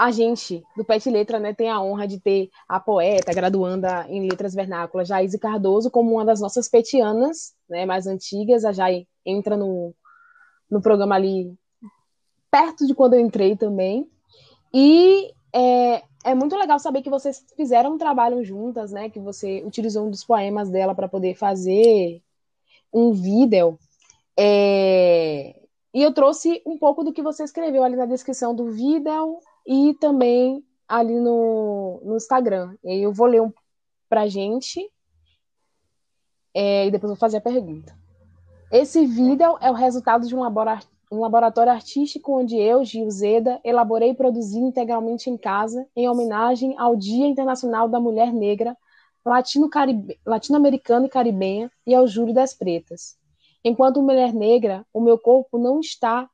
a 0.02 0.10
gente 0.10 0.64
do 0.76 0.84
Pet 0.84 1.08
Letra 1.12 1.40
né, 1.40 1.54
tem 1.54 1.70
a 1.70 1.80
honra 1.80 2.08
de 2.08 2.20
ter 2.20 2.50
a 2.68 2.80
poeta, 2.80 3.32
graduanda 3.32 4.08
em 4.10 4.28
letras 4.28 4.56
vernáculas, 4.56 5.08
Jaise 5.08 5.38
Cardoso, 5.38 5.92
como 5.92 6.14
uma 6.14 6.26
das 6.26 6.42
nossas 6.42 6.68
petianas 6.68 7.54
né, 7.70 7.86
mais 7.86 8.08
antigas. 8.08 8.66
A 8.66 8.72
Jai 8.72 9.06
entra 9.24 9.56
no, 9.56 9.94
no 10.72 10.82
programa 10.82 11.14
ali 11.14 11.54
perto 12.50 12.88
de 12.88 12.96
quando 12.96 13.14
eu 13.14 13.20
entrei 13.20 13.56
também. 13.56 14.10
E 14.74 15.32
é, 15.54 16.02
é 16.26 16.34
muito 16.34 16.58
legal 16.58 16.80
saber 16.80 17.04
que 17.04 17.10
vocês 17.10 17.46
fizeram 17.56 17.94
um 17.94 17.98
trabalho 18.00 18.44
juntas, 18.44 18.92
né? 18.92 19.08
Que 19.08 19.20
você 19.20 19.62
utilizou 19.64 20.08
um 20.08 20.10
dos 20.10 20.24
poemas 20.24 20.72
dela 20.72 20.96
para 20.96 21.08
poder 21.08 21.36
fazer 21.36 22.24
um 22.92 23.12
vídeo. 23.12 23.78
É, 24.36 25.56
e 25.94 26.02
eu 26.02 26.12
trouxe 26.12 26.60
um 26.66 26.76
pouco 26.76 27.04
do 27.04 27.14
que 27.14 27.22
você 27.22 27.44
escreveu 27.44 27.84
ali 27.84 27.96
na 27.96 28.08
descrição 28.08 28.56
do 28.56 28.72
vídeo 28.72 29.40
e 29.66 29.94
também 29.96 30.64
ali 30.88 31.20
no, 31.20 32.02
no 32.04 32.18
Instagram. 32.18 32.76
Eu 32.84 33.14
vou 33.14 33.28
ler 33.28 33.42
um 33.42 33.52
pra 34.10 34.28
gente 34.28 34.90
é, 36.54 36.88
e 36.88 36.92
depois 36.92 37.12
vou 37.12 37.18
fazer 37.18 37.38
a 37.38 37.42
pergunta. 37.42 37.96
Esse 38.72 39.06
vídeo 39.06 39.58
é 39.60 39.70
o 39.70 39.74
resultado 39.74 40.28
de 40.28 40.36
um 40.36 40.42
um 41.12 41.20
laboratório 41.20 41.74
artístico 41.74 42.40
onde 42.40 42.56
eu, 42.56 42.86
Gil 42.86 43.10
Zeda, 43.12 43.60
elaborei 43.66 44.12
e 44.12 44.16
produzi 44.16 44.60
integralmente 44.60 45.30
em 45.30 45.38
casa, 45.38 45.86
em 45.94 46.08
homenagem 46.08 46.74
ao 46.78 46.96
Dia 46.96 47.28
Internacional 47.28 47.90
da 47.90 48.00
Mulher 48.00 48.32
Negra, 48.32 48.78
latino-americana 50.26 51.06
e 51.06 51.10
caribenha, 51.10 51.70
e 51.86 51.94
ao 51.94 52.08
Júlio 52.08 52.34
das 52.34 52.54
Pretas. 52.54 53.18
Enquanto 53.64 54.02
mulher 54.02 54.34
negra, 54.34 54.86
o 54.94 55.02
meu 55.02 55.18
corpo 55.18 55.58
não 55.60 55.82
está 55.82 56.30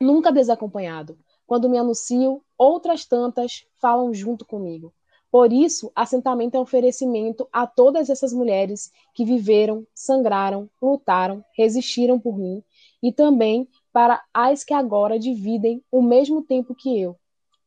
nunca 0.00 0.32
desacompanhado. 0.32 1.18
Quando 1.46 1.68
me 1.68 1.78
anuncio, 1.78 2.42
outras 2.58 3.04
tantas 3.04 3.64
falam 3.80 4.12
junto 4.12 4.44
comigo. 4.44 4.92
Por 5.30 5.52
isso, 5.52 5.92
assentamento 5.94 6.56
é 6.56 6.58
um 6.58 6.62
oferecimento 6.62 7.48
a 7.52 7.66
todas 7.66 8.08
essas 8.08 8.32
mulheres 8.32 8.90
que 9.14 9.24
viveram, 9.24 9.86
sangraram, 9.94 10.68
lutaram, 10.80 11.44
resistiram 11.56 12.18
por 12.18 12.38
mim 12.38 12.62
e 13.02 13.12
também 13.12 13.68
para 13.92 14.22
as 14.32 14.64
que 14.64 14.72
agora 14.72 15.18
dividem 15.18 15.82
o 15.90 16.00
mesmo 16.00 16.42
tempo 16.42 16.74
que 16.74 17.00
eu 17.00 17.16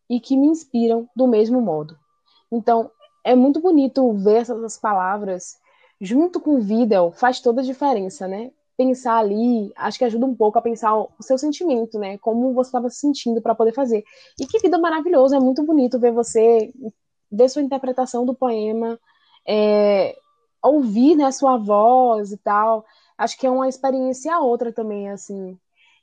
e 0.10 0.20
que 0.20 0.36
me 0.36 0.48
inspiram 0.48 1.08
do 1.16 1.28
mesmo 1.28 1.62
modo. 1.62 1.98
Então, 2.52 2.90
é 3.24 3.36
muito 3.36 3.60
bonito 3.60 4.12
ver 4.14 4.38
essas 4.38 4.78
palavras 4.78 5.60
junto 6.02 6.40
com 6.40 6.56
o 6.56 7.12
faz 7.12 7.40
toda 7.40 7.62
a 7.62 7.64
diferença, 7.64 8.28
né? 8.28 8.52
Pensar 8.80 9.18
ali, 9.18 9.74
acho 9.76 9.98
que 9.98 10.06
ajuda 10.06 10.26
um 10.26 10.34
pouco 10.34 10.58
a 10.58 10.62
pensar 10.62 10.96
o 10.96 11.10
seu 11.20 11.38
sentimento, 11.38 12.00
né? 12.00 12.18
Como 12.20 12.54
você 12.54 12.70
estava 12.70 12.90
se 12.90 13.00
sentindo 13.00 13.42
para 13.42 13.54
poder 13.54 13.74
fazer. 13.74 14.04
E 14.40 14.48
que 14.48 14.60
vida 14.60 14.78
maravilhosa, 14.78 15.36
é 15.36 15.40
muito 15.40 15.64
bonito 15.66 16.00
ver 16.00 16.14
você, 16.14 16.72
ver 17.30 17.50
sua 17.50 17.62
interpretação 17.62 18.26
do 18.26 18.34
poema, 18.34 18.98
é, 19.46 20.16
ouvir 20.64 21.16
né, 21.16 21.30
sua 21.32 21.58
voz 21.58 22.32
e 22.32 22.38
tal 22.38 22.86
acho 23.20 23.38
que 23.38 23.46
é 23.46 23.52
uma 23.52 23.68
experiência 23.68 24.40
outra 24.40 24.72
também, 24.72 25.10
assim. 25.10 25.58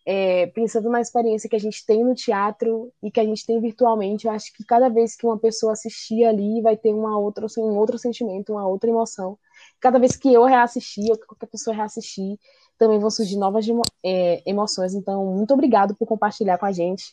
É, 0.09 0.47
pensando 0.49 0.89
na 0.89 1.01
experiência 1.01 1.49
que 1.51 1.57
a 1.57 1.61
gente 1.61 1.85
tem 1.85 2.05
no 2.05 2.15
teatro 2.15 2.93
e 3.03 3.11
que 3.11 3.19
a 3.19 3.25
gente 3.25 3.45
tem 3.45 3.61
virtualmente, 3.61 4.27
eu 4.27 4.31
acho 4.31 4.53
que 4.53 4.65
cada 4.65 4.89
vez 4.89 5.17
que 5.17 5.27
uma 5.27 5.39
pessoa 5.39 5.73
assistir 5.73 6.25
ali 6.25 6.63
vai 6.63 6.77
ter 6.77 6.93
uma 6.93 7.19
outra, 7.19 7.47
assim, 7.47 7.61
um 7.61 7.77
outro 7.77 7.99
sentimento, 7.99 8.53
uma 8.53 8.69
outra 8.69 8.89
emoção. 8.89 9.37
Cada 9.81 9.99
vez 9.99 10.15
que 10.15 10.33
eu 10.33 10.45
reassistir, 10.45 11.11
ou 11.11 11.19
que 11.19 11.27
qualquer 11.27 11.47
pessoa 11.47 11.75
reassistir, 11.75 12.39
também 12.79 12.99
vão 12.99 13.11
surgir 13.11 13.37
novas 13.37 13.67
é, 14.05 14.43
emoções. 14.47 14.95
Então, 14.95 15.25
muito 15.27 15.53
obrigado 15.55 15.95
por 15.95 16.07
compartilhar 16.07 16.59
com 16.59 16.67
a 16.67 16.73
gente. 16.73 17.13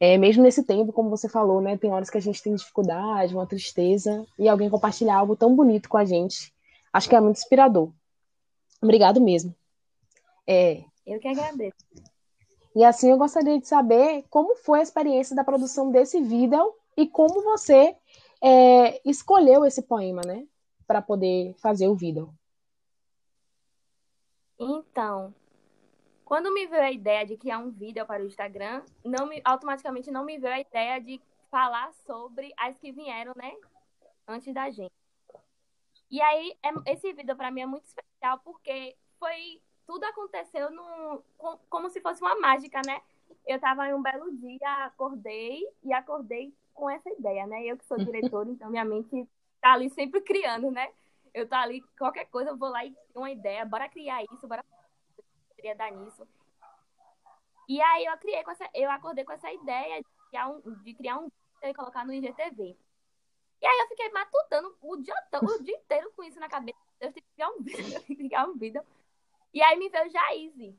É, 0.00 0.18
mesmo 0.18 0.42
nesse 0.42 0.62
tempo, 0.64 0.92
como 0.92 1.08
você 1.08 1.28
falou, 1.28 1.60
né, 1.60 1.76
tem 1.76 1.90
horas 1.90 2.10
que 2.10 2.18
a 2.18 2.20
gente 2.20 2.42
tem 2.42 2.54
dificuldade, 2.54 3.34
uma 3.34 3.46
tristeza, 3.46 4.26
e 4.38 4.48
alguém 4.48 4.68
compartilhar 4.68 5.16
algo 5.16 5.36
tão 5.36 5.54
bonito 5.54 5.88
com 5.88 5.96
a 5.96 6.04
gente, 6.04 6.52
acho 6.92 7.08
que 7.08 7.14
é 7.14 7.20
muito 7.20 7.36
inspirador. 7.36 7.90
Obrigado 8.82 9.20
mesmo. 9.20 9.54
É, 10.46 10.82
eu 11.06 11.20
que 11.20 11.28
agradeço. 11.28 11.76
E 12.74 12.84
assim 12.84 13.10
eu 13.10 13.16
gostaria 13.16 13.58
de 13.58 13.68
saber 13.68 14.24
como 14.28 14.56
foi 14.56 14.80
a 14.80 14.82
experiência 14.82 15.34
da 15.34 15.44
produção 15.44 15.90
desse 15.90 16.20
vídeo 16.20 16.74
e 16.96 17.06
como 17.06 17.42
você 17.42 17.96
é, 18.42 19.00
escolheu 19.08 19.64
esse 19.64 19.82
poema, 19.82 20.22
né, 20.26 20.44
para 20.86 21.00
poder 21.00 21.54
fazer 21.58 21.88
o 21.88 21.94
vídeo. 21.94 22.28
Então, 24.58 25.34
quando 26.24 26.52
me 26.52 26.66
veio 26.66 26.82
a 26.82 26.92
ideia 26.92 27.26
de 27.26 27.36
criar 27.36 27.58
um 27.58 27.70
vídeo 27.70 28.04
para 28.06 28.22
o 28.22 28.26
Instagram, 28.26 28.82
não 29.04 29.26
me, 29.26 29.40
automaticamente 29.44 30.10
não 30.10 30.24
me 30.24 30.38
veio 30.38 30.54
a 30.54 30.60
ideia 30.60 31.00
de 31.00 31.20
falar 31.50 31.92
sobre 32.06 32.52
as 32.56 32.76
que 32.78 32.92
vieram, 32.92 33.32
né, 33.36 33.52
antes 34.26 34.52
da 34.52 34.70
gente. 34.70 34.92
E 36.10 36.20
aí, 36.20 36.56
é, 36.62 36.92
esse 36.92 37.12
vídeo 37.12 37.36
para 37.36 37.50
mim 37.50 37.62
é 37.62 37.66
muito 37.66 37.84
especial 37.84 38.38
porque 38.44 38.96
foi 39.18 39.60
tudo 39.86 40.04
aconteceu 40.04 40.70
no, 40.70 41.22
como 41.68 41.90
se 41.90 42.00
fosse 42.00 42.20
uma 42.22 42.38
mágica, 42.38 42.80
né? 42.86 43.02
Eu 43.46 43.56
estava 43.56 43.86
em 43.88 43.94
um 43.94 44.02
belo 44.02 44.30
dia, 44.36 44.84
acordei 44.84 45.62
e 45.82 45.92
acordei 45.92 46.54
com 46.72 46.88
essa 46.88 47.10
ideia, 47.10 47.46
né? 47.46 47.64
Eu 47.64 47.76
que 47.76 47.84
sou 47.84 47.98
diretora, 47.98 48.48
então 48.50 48.70
minha 48.70 48.84
mente 48.84 49.28
tá 49.60 49.72
ali 49.72 49.90
sempre 49.90 50.20
criando, 50.20 50.70
né? 50.70 50.90
Eu 51.34 51.48
tô 51.48 51.56
ali, 51.56 51.82
qualquer 51.98 52.26
coisa, 52.26 52.50
eu 52.50 52.56
vou 52.56 52.70
lá 52.70 52.84
e 52.84 52.92
tenho 52.92 53.24
uma 53.24 53.30
ideia, 53.30 53.64
bora 53.64 53.88
criar 53.88 54.22
isso, 54.22 54.46
bora 54.46 54.64
queria 55.56 55.74
dar 55.74 55.90
nisso. 55.90 56.26
E 57.68 57.80
aí 57.80 58.04
eu 58.04 58.16
criei 58.18 58.44
com 58.44 58.52
essa, 58.52 58.68
eu 58.72 58.90
acordei 58.90 59.24
com 59.24 59.32
essa 59.32 59.52
ideia 59.52 60.00
de 60.00 60.08
criar 60.28 60.48
um, 60.48 60.60
de 60.60 60.94
criar 60.94 61.18
um 61.18 61.28
e 61.62 61.74
colocar 61.74 62.04
no 62.04 62.12
IGTV. 62.12 62.76
E 63.60 63.66
aí 63.66 63.78
eu 63.80 63.88
fiquei 63.88 64.10
matutando 64.10 64.76
o 64.82 64.96
dia, 64.96 65.14
o 65.42 65.62
dia 65.62 65.76
inteiro 65.76 66.12
com 66.14 66.22
isso 66.22 66.38
na 66.38 66.48
cabeça. 66.48 66.78
Eu 67.00 67.12
tive 67.12 67.22
que 67.22 67.34
criar 67.34 67.48
um 67.48 67.62
vídeo, 67.64 67.94
eu 67.94 68.02
que 68.02 68.16
criar 68.16 68.46
um 68.46 68.56
vídeo. 68.56 68.82
E 69.52 69.62
aí 69.62 69.78
me 69.78 69.88
veio 69.88 70.10
Jaize. 70.10 70.78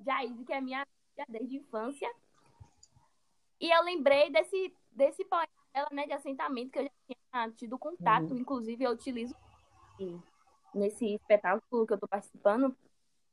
Jaize, 0.00 0.44
que 0.44 0.52
é 0.52 0.60
minha 0.60 0.84
filha 0.84 1.26
desde 1.28 1.56
a 1.56 1.60
infância. 1.60 2.14
E 3.60 3.70
eu 3.70 3.82
lembrei 3.84 4.30
desse, 4.30 4.74
desse 4.90 5.24
poema 5.24 5.48
dela, 5.72 5.88
né, 5.92 6.06
de 6.06 6.12
assentamento, 6.12 6.70
que 6.72 6.78
eu 6.80 6.84
já 6.84 6.90
tinha 7.06 7.50
tido 7.52 7.78
contato. 7.78 8.32
Uhum. 8.32 8.38
Inclusive, 8.38 8.82
eu 8.82 8.90
utilizo 8.90 9.34
nesse 10.74 11.14
espetáculo 11.14 11.86
que 11.86 11.92
eu 11.92 11.98
tô 11.98 12.08
participando. 12.08 12.76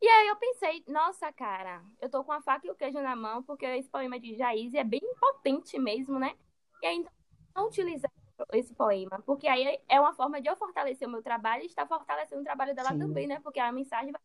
E 0.01 0.07
aí 0.07 0.27
eu 0.27 0.35
pensei, 0.35 0.83
nossa, 0.87 1.31
cara, 1.31 1.83
eu 2.01 2.09
tô 2.09 2.23
com 2.23 2.31
a 2.31 2.41
faca 2.41 2.67
e 2.67 2.69
o 2.69 2.75
queijo 2.75 3.01
na 3.01 3.15
mão, 3.15 3.41
porque 3.43 3.65
esse 3.65 3.89
poema 3.89 4.19
de 4.19 4.35
Jaize 4.35 4.77
é 4.77 4.83
bem 4.83 5.01
potente 5.19 5.79
mesmo, 5.79 6.19
né? 6.19 6.35
E 6.81 6.85
aí, 6.85 6.97
então, 6.97 7.11
não 7.55 7.67
utilizar 7.67 8.11
esse 8.51 8.73
poema, 8.73 9.21
porque 9.25 9.47
aí 9.47 9.79
é 9.87 9.99
uma 9.99 10.13
forma 10.13 10.41
de 10.41 10.49
eu 10.49 10.57
fortalecer 10.57 11.07
o 11.07 11.11
meu 11.11 11.23
trabalho 11.23 11.63
e 11.63 11.67
estar 11.67 11.87
fortalecendo 11.87 12.41
o 12.41 12.43
trabalho 12.43 12.75
dela 12.75 12.91
Sim. 12.91 12.99
também, 12.99 13.27
né? 13.27 13.39
Porque 13.39 13.59
a 13.59 13.71
mensagem 13.71 14.11
vai 14.11 14.21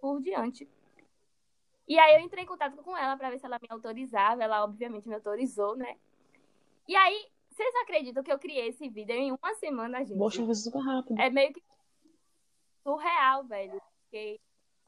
por 0.00 0.20
diante. 0.20 0.68
E 1.86 1.98
aí 1.98 2.14
eu 2.16 2.20
entrei 2.20 2.44
em 2.44 2.46
contato 2.46 2.76
com 2.82 2.96
ela 2.96 3.16
para 3.16 3.30
ver 3.30 3.38
se 3.38 3.46
ela 3.46 3.58
me 3.60 3.68
autorizava, 3.70 4.42
ela 4.42 4.64
obviamente 4.64 5.08
me 5.08 5.14
autorizou, 5.14 5.76
né? 5.76 5.96
E 6.86 6.96
aí, 6.96 7.30
vocês 7.60 7.74
acreditam 7.82 8.22
que 8.22 8.32
eu 8.32 8.38
criei 8.38 8.68
esse 8.68 8.88
vídeo 8.88 9.14
em 9.14 9.32
uma 9.32 9.54
semana, 9.56 10.02
gente? 10.02 10.16
Poxa, 10.16 10.44
foi 10.44 10.54
super 10.54 10.80
rápido. 10.80 11.20
É 11.20 11.28
meio 11.28 11.52
que 11.52 11.62
surreal, 12.82 13.44
velho. 13.44 13.80
Porque 14.02 14.40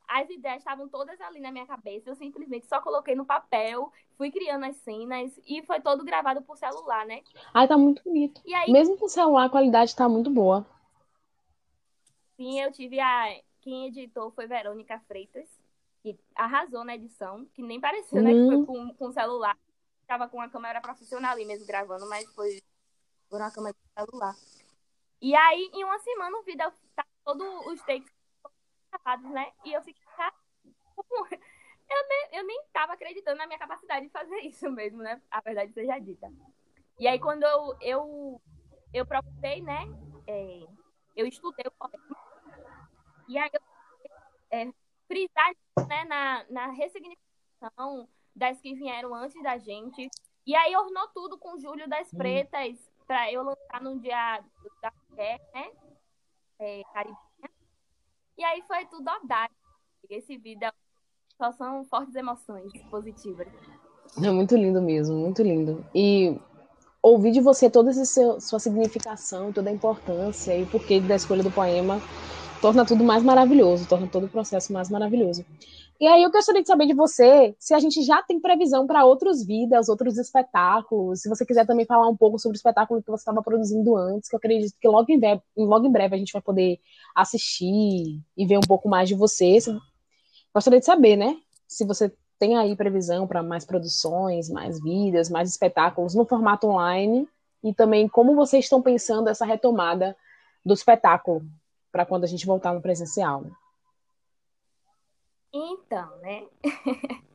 as 0.08 0.28
ideias 0.30 0.58
estavam 0.58 0.88
todas 0.88 1.20
ali 1.20 1.38
na 1.38 1.52
minha 1.52 1.66
cabeça, 1.66 2.08
eu 2.08 2.14
simplesmente 2.14 2.66
só 2.66 2.80
coloquei 2.80 3.14
no 3.14 3.26
papel, 3.26 3.92
fui 4.16 4.30
criando 4.30 4.64
as 4.64 4.76
cenas 4.76 5.38
e 5.46 5.62
foi 5.62 5.80
todo 5.80 6.04
gravado 6.04 6.40
por 6.42 6.56
celular, 6.56 7.04
né? 7.06 7.22
Ai, 7.52 7.68
tá 7.68 7.76
muito 7.76 8.02
bonito. 8.02 8.40
E 8.44 8.54
aí, 8.54 8.72
Mesmo 8.72 8.96
com 8.96 9.06
celular, 9.06 9.44
a 9.44 9.50
qualidade 9.50 9.94
tá 9.94 10.08
muito 10.08 10.30
boa. 10.30 10.66
Sim, 12.36 12.58
eu 12.60 12.72
tive 12.72 12.98
a. 12.98 13.38
Quem 13.60 13.86
editou 13.86 14.30
foi 14.32 14.46
Verônica 14.46 14.98
Freitas, 15.06 15.48
que 16.02 16.18
arrasou 16.34 16.84
na 16.84 16.96
edição, 16.96 17.46
que 17.54 17.62
nem 17.62 17.78
pareceu, 17.78 18.18
uhum. 18.18 18.24
né? 18.24 18.32
Que 18.32 18.46
foi 18.46 18.56
uhum. 18.56 18.66
com, 18.88 18.94
com 18.94 19.12
celular. 19.12 19.56
Tava 20.12 20.28
com 20.28 20.42
a 20.42 20.48
câmera 20.50 20.78
profissional 20.78 21.32
ali 21.32 21.46
mesmo 21.46 21.66
gravando, 21.66 22.06
mas 22.06 22.30
foi 22.34 22.62
por 23.30 23.40
uma 23.40 23.50
câmera 23.50 23.74
celular. 23.98 24.34
E 25.22 25.34
aí, 25.34 25.70
em 25.72 25.84
uma 25.84 25.98
semana, 26.00 26.36
o 26.36 26.42
vídeo 26.42 26.70
tá 26.94 27.02
todo 27.24 27.42
os 27.70 27.80
takes 27.80 28.12
gravados, 28.90 29.30
né? 29.30 29.50
E 29.64 29.72
eu 29.72 29.80
fiquei, 29.80 30.04
eu 31.08 32.08
nem, 32.08 32.28
eu 32.32 32.44
nem 32.44 32.62
tava 32.74 32.92
acreditando 32.92 33.38
na 33.38 33.46
minha 33.46 33.58
capacidade 33.58 34.04
de 34.04 34.12
fazer 34.12 34.36
isso 34.44 34.70
mesmo, 34.70 34.98
né? 34.98 35.18
A 35.30 35.40
verdade 35.40 35.72
seja 35.72 35.98
dita. 35.98 36.30
E 36.98 37.08
aí, 37.08 37.18
quando 37.18 37.44
eu, 37.44 37.74
eu, 37.80 38.42
eu 38.92 39.06
procurei, 39.06 39.62
né? 39.62 39.84
É, 40.26 40.66
eu 41.16 41.26
estudei 41.26 41.64
o 41.66 41.70
poema. 41.70 42.16
E 43.30 43.38
aí, 43.38 43.50
eu 43.50 43.60
é, 44.50 44.70
frisar 45.08 45.56
né, 45.88 46.04
na, 46.04 46.44
na 46.50 46.66
ressignificação 46.66 48.06
das 48.34 48.60
que 48.60 48.74
vieram 48.74 49.14
antes 49.14 49.40
da 49.42 49.58
gente. 49.58 50.08
E 50.46 50.54
aí, 50.54 50.76
ornou 50.76 51.08
tudo 51.08 51.38
com 51.38 51.58
Júlio 51.58 51.88
das 51.88 52.10
Pretas, 52.10 52.76
hum. 52.76 53.04
para 53.06 53.32
eu 53.32 53.42
lançar 53.42 53.80
no 53.80 53.98
dia 54.00 54.42
da 54.80 54.92
mulher, 55.10 55.40
né? 55.54 55.70
É, 56.58 56.82
e 58.38 58.44
aí 58.44 58.62
foi 58.66 58.84
tudo 58.86 59.08
audaz. 59.08 59.50
Esse 60.08 60.36
vídeo 60.36 60.70
só 61.36 61.52
são 61.52 61.84
fortes 61.84 62.14
emoções 62.14 62.72
positivas. 62.90 63.48
É 64.22 64.30
muito 64.30 64.54
lindo 64.56 64.80
mesmo, 64.80 65.16
muito 65.16 65.42
lindo. 65.42 65.84
E 65.94 66.38
ouvir 67.02 67.32
de 67.32 67.40
você 67.40 67.70
toda 67.70 67.90
essa 67.90 68.40
sua 68.40 68.58
significação, 68.58 69.52
toda 69.52 69.70
a 69.70 69.72
importância 69.72 70.56
e 70.56 70.62
o 70.62 70.70
porquê 70.70 71.00
da 71.00 71.16
escolha 71.16 71.42
do 71.42 71.50
poema 71.50 72.00
torna 72.62 72.86
tudo 72.86 73.02
mais 73.02 73.24
maravilhoso, 73.24 73.88
torna 73.88 74.06
todo 74.06 74.26
o 74.26 74.28
processo 74.28 74.72
mais 74.72 74.88
maravilhoso. 74.88 75.44
E 76.00 76.06
aí 76.06 76.22
eu 76.22 76.30
gostaria 76.30 76.62
de 76.62 76.68
saber 76.68 76.86
de 76.86 76.94
você 76.94 77.54
se 77.58 77.74
a 77.74 77.78
gente 77.80 78.02
já 78.02 78.22
tem 78.22 78.40
previsão 78.40 78.86
para 78.86 79.04
outros 79.04 79.44
vidas, 79.44 79.88
outros 79.88 80.16
espetáculos. 80.16 81.20
Se 81.20 81.28
você 81.28 81.44
quiser 81.44 81.66
também 81.66 81.84
falar 81.84 82.08
um 82.08 82.16
pouco 82.16 82.38
sobre 82.38 82.54
o 82.54 82.58
espetáculo 82.58 83.02
que 83.02 83.10
você 83.10 83.22
estava 83.22 83.42
produzindo 83.42 83.96
antes, 83.96 84.28
que 84.28 84.36
eu 84.36 84.38
acredito 84.38 84.74
que 84.80 84.88
logo 84.88 85.10
em, 85.10 85.18
breve, 85.18 85.42
logo 85.56 85.86
em 85.86 85.92
breve 85.92 86.14
a 86.14 86.18
gente 86.18 86.32
vai 86.32 86.40
poder 86.40 86.78
assistir 87.16 88.20
e 88.36 88.46
ver 88.46 88.58
um 88.58 88.66
pouco 88.66 88.88
mais 88.88 89.08
de 89.08 89.16
você. 89.16 89.58
Gostaria 90.54 90.78
de 90.78 90.86
saber, 90.86 91.16
né? 91.16 91.36
Se 91.66 91.84
você 91.84 92.12
tem 92.38 92.56
aí 92.56 92.76
previsão 92.76 93.26
para 93.26 93.42
mais 93.42 93.64
produções, 93.64 94.48
mais 94.48 94.80
vídeos, 94.80 95.28
mais 95.28 95.50
espetáculos 95.50 96.14
no 96.14 96.24
formato 96.24 96.68
online 96.68 97.28
e 97.62 97.74
também 97.74 98.08
como 98.08 98.36
vocês 98.36 98.64
estão 98.64 98.80
pensando 98.80 99.28
essa 99.28 99.44
retomada 99.44 100.16
do 100.64 100.74
espetáculo 100.74 101.42
para 101.92 102.06
quando 102.06 102.24
a 102.24 102.26
gente 102.26 102.46
voltar 102.46 102.72
no 102.72 102.80
presencial. 102.80 103.42
Né? 103.42 103.52
Então, 105.52 106.16
né? 106.18 106.48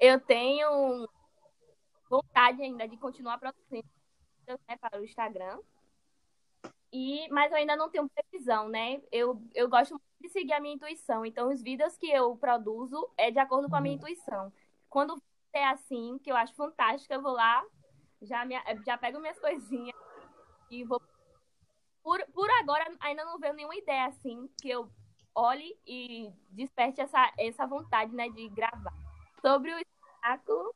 eu 0.00 0.18
tenho 0.18 1.08
vontade 2.08 2.62
ainda 2.62 2.88
de 2.88 2.96
continuar 2.96 3.38
produzindo 3.38 3.86
né, 4.48 4.76
para 4.80 4.98
o 4.98 5.04
Instagram. 5.04 5.60
E, 6.92 7.28
mas 7.30 7.50
eu 7.50 7.58
ainda 7.58 7.76
não 7.76 7.88
tenho 7.88 8.08
previsão, 8.08 8.68
né? 8.68 9.00
Eu, 9.10 9.42
eu 9.54 9.68
gosto 9.68 9.92
muito 9.92 10.04
de 10.20 10.28
seguir 10.28 10.52
a 10.52 10.60
minha 10.60 10.74
intuição. 10.74 11.24
Então, 11.24 11.48
os 11.48 11.62
vídeos 11.62 11.96
que 11.96 12.10
eu 12.10 12.36
produzo 12.36 13.10
é 13.16 13.30
de 13.30 13.38
acordo 13.38 13.68
com 13.68 13.76
a 13.76 13.80
minha 13.80 13.94
uhum. 13.94 13.98
intuição. 13.98 14.52
Quando 14.90 15.22
é 15.54 15.66
assim, 15.68 16.18
que 16.18 16.30
eu 16.30 16.36
acho 16.36 16.54
fantástico, 16.54 17.12
eu 17.12 17.22
vou 17.22 17.32
lá, 17.32 17.64
já, 18.20 18.44
me, 18.44 18.56
já 18.84 18.98
pego 18.98 19.20
minhas 19.20 19.38
coisinhas 19.40 19.96
e 20.70 20.84
vou. 20.84 21.00
Por, 22.02 22.24
por 22.32 22.50
agora, 22.60 22.84
ainda 23.00 23.24
não 23.24 23.38
veio 23.38 23.54
nenhuma 23.54 23.76
ideia 23.76 24.06
assim 24.06 24.48
que 24.60 24.68
eu 24.68 24.90
olhe 25.34 25.78
e 25.86 26.32
desperte 26.50 27.00
essa, 27.00 27.32
essa 27.38 27.66
vontade 27.66 28.14
né, 28.14 28.28
de 28.28 28.48
gravar. 28.48 28.92
Sobre 29.40 29.72
o 29.72 29.78
espetáculo, 29.78 30.74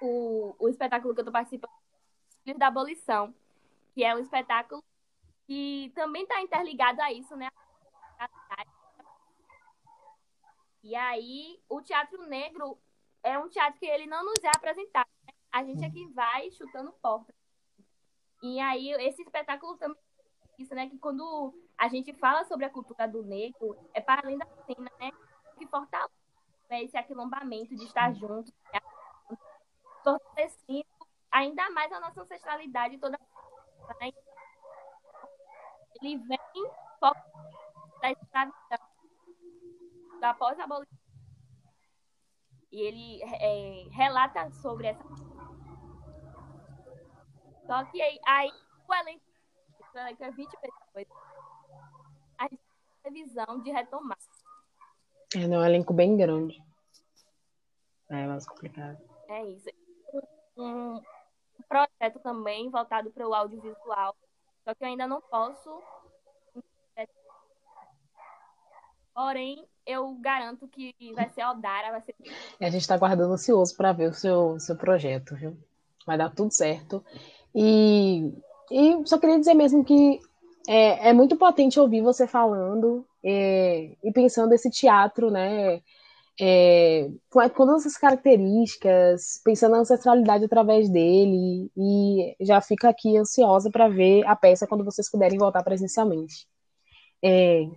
o, 0.00 0.56
o 0.58 0.68
espetáculo 0.68 1.14
que 1.14 1.20
eu 1.20 1.22
estou 1.22 1.32
participando 1.32 1.70
da 2.56 2.66
abolição, 2.66 3.34
que 3.94 4.04
é 4.04 4.14
um 4.14 4.18
espetáculo 4.18 4.82
que 5.46 5.92
também 5.94 6.22
está 6.22 6.40
interligado 6.40 7.00
a 7.00 7.12
isso, 7.12 7.36
né? 7.36 7.48
E 10.82 10.94
aí, 10.94 11.58
o 11.68 11.80
Teatro 11.80 12.26
Negro 12.26 12.78
é 13.22 13.38
um 13.38 13.48
teatro 13.48 13.80
que 13.80 13.86
ele 13.86 14.06
não 14.06 14.22
nos 14.22 14.44
é 14.44 14.48
apresentado. 14.54 15.08
Né? 15.26 15.32
A 15.50 15.64
gente 15.64 15.82
é 15.82 15.90
que 15.90 16.06
vai 16.08 16.50
chutando 16.50 16.92
portas. 17.00 17.34
E 18.44 18.60
aí, 18.60 18.90
esse 19.06 19.22
espetáculo 19.22 19.74
também 19.78 19.96
isso, 20.58 20.74
né? 20.74 20.86
Que 20.86 20.98
quando 20.98 21.54
a 21.78 21.88
gente 21.88 22.12
fala 22.12 22.44
sobre 22.44 22.66
a 22.66 22.70
cultura 22.70 23.08
do 23.08 23.22
negro, 23.22 23.74
é 23.94 24.02
para 24.02 24.20
além 24.20 24.36
da 24.36 24.46
cena, 24.66 24.90
né? 25.00 25.10
Que 25.56 25.66
fortalece 25.66 26.12
né, 26.68 26.82
esse 26.82 26.94
aquilombamento 26.94 27.74
de 27.74 27.84
estar 27.84 28.12
junto, 28.12 28.52
né? 28.70 28.80
ainda 31.32 31.70
mais 31.70 31.90
a 31.90 32.00
nossa 32.00 32.20
ancestralidade 32.20 32.98
toda. 32.98 33.18
Né? 34.00 34.12
Ele 36.02 36.18
vem 36.18 36.38
da 38.02 38.10
escravidão, 38.10 38.78
da 40.20 40.34
pós-abolição. 40.34 40.98
E 42.70 42.80
ele 42.82 43.22
é, 43.22 43.88
relata 43.90 44.50
sobre 44.52 44.88
essa. 44.88 45.23
Só 47.66 47.84
que 47.86 48.00
aí, 48.00 48.18
aí 48.26 48.52
o 48.88 48.94
elenco, 48.94 49.24
o 49.94 49.98
elenco 49.98 50.24
é 50.24 50.30
20 50.30 50.50
pessoas. 50.56 51.06
A 52.38 52.44
gente 52.44 52.60
tem 53.02 53.12
visão 53.12 53.60
de 53.60 53.70
retomar. 53.70 54.18
É, 55.34 55.46
não, 55.46 55.56
é 55.56 55.60
um 55.60 55.66
elenco 55.66 55.92
bem 55.92 56.16
grande. 56.16 56.62
É 58.08 58.26
mais 58.26 58.46
complicado. 58.46 58.98
É 59.28 59.44
isso. 59.46 59.68
Um, 60.56 61.00
projeto 61.68 62.20
também 62.22 62.70
voltado 62.70 63.10
para 63.10 63.26
o 63.26 63.34
audiovisual. 63.34 64.14
Só 64.64 64.74
que 64.74 64.84
eu 64.84 64.88
ainda 64.88 65.06
não 65.06 65.20
posso 65.20 65.82
Porém, 69.14 69.64
eu 69.86 70.12
garanto 70.16 70.66
que 70.66 70.92
vai 71.14 71.30
ser 71.30 71.44
Odara, 71.44 71.92
vai 71.92 72.02
ser. 72.02 72.16
A 72.60 72.68
gente 72.68 72.82
está 72.82 72.96
aguardando 72.96 73.32
ansioso 73.32 73.76
para 73.76 73.92
ver 73.92 74.10
o 74.10 74.12
seu, 74.12 74.58
seu 74.58 74.76
projeto, 74.76 75.36
viu? 75.36 75.56
Vai 76.04 76.18
dar 76.18 76.34
tudo 76.34 76.52
certo. 76.52 77.04
E, 77.54 78.32
e 78.70 79.06
só 79.06 79.18
queria 79.18 79.38
dizer 79.38 79.54
mesmo 79.54 79.84
que 79.84 80.20
é, 80.68 81.10
é 81.10 81.12
muito 81.12 81.36
potente 81.36 81.78
ouvir 81.78 82.00
você 82.00 82.26
falando 82.26 83.06
é, 83.22 83.96
e 84.02 84.12
pensando 84.12 84.52
esse 84.52 84.70
teatro, 84.70 85.30
né? 85.30 85.82
É, 86.40 87.08
com 87.30 87.48
todas 87.48 87.82
essas 87.82 87.96
características, 87.96 89.40
pensando 89.44 89.72
na 89.72 89.78
ancestralidade 89.78 90.44
através 90.44 90.88
dele, 90.88 91.70
e 91.76 92.36
já 92.40 92.60
fica 92.60 92.88
aqui 92.88 93.16
ansiosa 93.16 93.70
para 93.70 93.88
ver 93.88 94.26
a 94.26 94.34
peça 94.34 94.66
quando 94.66 94.84
vocês 94.84 95.08
puderem 95.08 95.38
voltar 95.38 95.62
presencialmente. 95.62 96.48
É... 97.22 97.68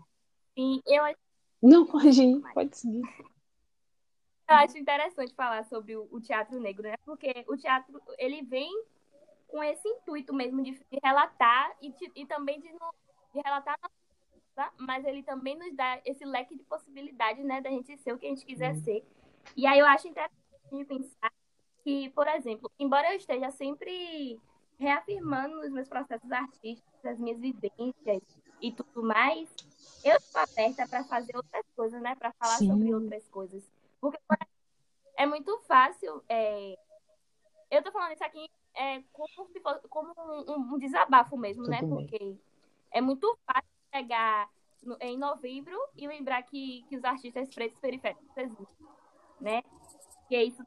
Sim, 0.55 0.81
eu 0.87 1.03
não, 1.61 1.85
pode 1.85 2.21
ir, 2.21 2.41
pode 2.53 2.77
seguir. 2.77 3.01
Eu 4.49 4.55
acho 4.55 4.77
interessante 4.77 5.33
falar 5.33 5.65
sobre 5.65 5.95
o, 5.95 6.07
o, 6.09 6.21
teatro 6.21 6.59
negro, 6.59 6.83
né? 6.83 6.95
Porque 7.03 7.43
o 7.47 7.57
teatro, 7.57 8.01
ele 8.17 8.41
vem 8.43 8.71
com 9.47 9.63
esse 9.63 9.87
intuito 9.87 10.33
mesmo 10.33 10.61
de, 10.63 10.71
de 10.71 10.99
relatar 11.03 11.75
e, 11.81 11.91
de, 11.91 12.11
e 12.15 12.25
também 12.25 12.59
de, 12.59 12.67
de 12.69 13.41
relatar 13.43 13.77
tá? 14.57 14.73
mas 14.77 15.05
ele 15.05 15.23
também 15.23 15.55
nos 15.57 15.73
dá 15.75 16.01
esse 16.03 16.25
leque 16.25 16.55
de 16.55 16.63
possibilidades, 16.63 17.45
né, 17.45 17.61
da 17.61 17.69
gente 17.69 17.95
ser 17.97 18.11
o 18.11 18.17
que 18.17 18.25
a 18.25 18.29
gente 18.29 18.45
quiser 18.45 18.73
uhum. 18.73 18.83
ser. 18.83 19.05
E 19.55 19.65
aí 19.65 19.79
eu 19.79 19.85
acho 19.85 20.07
interessante 20.07 20.85
pensar 20.85 21.31
que, 21.83 22.09
por 22.09 22.27
exemplo, 22.27 22.69
embora 22.77 23.11
eu 23.11 23.17
esteja 23.17 23.51
sempre 23.51 24.39
reafirmando 24.77 25.55
nos 25.57 25.71
meus 25.71 25.87
processos 25.87 26.31
artísticos, 26.31 27.05
as 27.05 27.17
minhas 27.17 27.39
vivências 27.39 28.21
e 28.61 28.71
tudo 28.71 29.03
mais, 29.03 29.49
eu 30.03 30.17
estou 30.17 30.41
aberta 30.41 30.87
para 30.87 31.03
fazer 31.03 31.35
outras 31.35 31.65
coisas, 31.75 32.01
né? 32.01 32.15
Para 32.15 32.33
falar 32.33 32.57
Sim. 32.57 32.67
sobre 32.67 32.93
outras 32.93 33.27
coisas. 33.29 33.63
Porque 34.01 34.19
é 35.15 35.25
muito 35.25 35.57
fácil. 35.61 36.23
É... 36.27 36.77
Eu 37.69 37.79
estou 37.79 37.91
falando 37.91 38.13
isso 38.13 38.23
aqui 38.23 38.49
é, 38.77 39.03
como, 39.11 39.47
se 39.51 39.59
fosse, 39.59 39.87
como 39.87 40.13
um, 40.47 40.75
um 40.75 40.77
desabafo 40.77 41.35
mesmo, 41.35 41.63
né? 41.63 41.79
Porque 41.79 42.37
é 42.91 43.01
muito 43.01 43.37
fácil 43.45 43.69
chegar 43.93 44.49
no, 44.83 44.95
em 45.01 45.17
novembro 45.17 45.75
e 45.95 46.07
lembrar 46.07 46.43
que, 46.43 46.85
que 46.87 46.95
os 46.95 47.03
artistas 47.03 47.49
pretos 47.49 47.79
periféricos 47.79 48.37
existem, 48.37 48.87
né? 49.41 49.63
Que 50.27 50.35
é 50.35 50.43
isso 50.43 50.63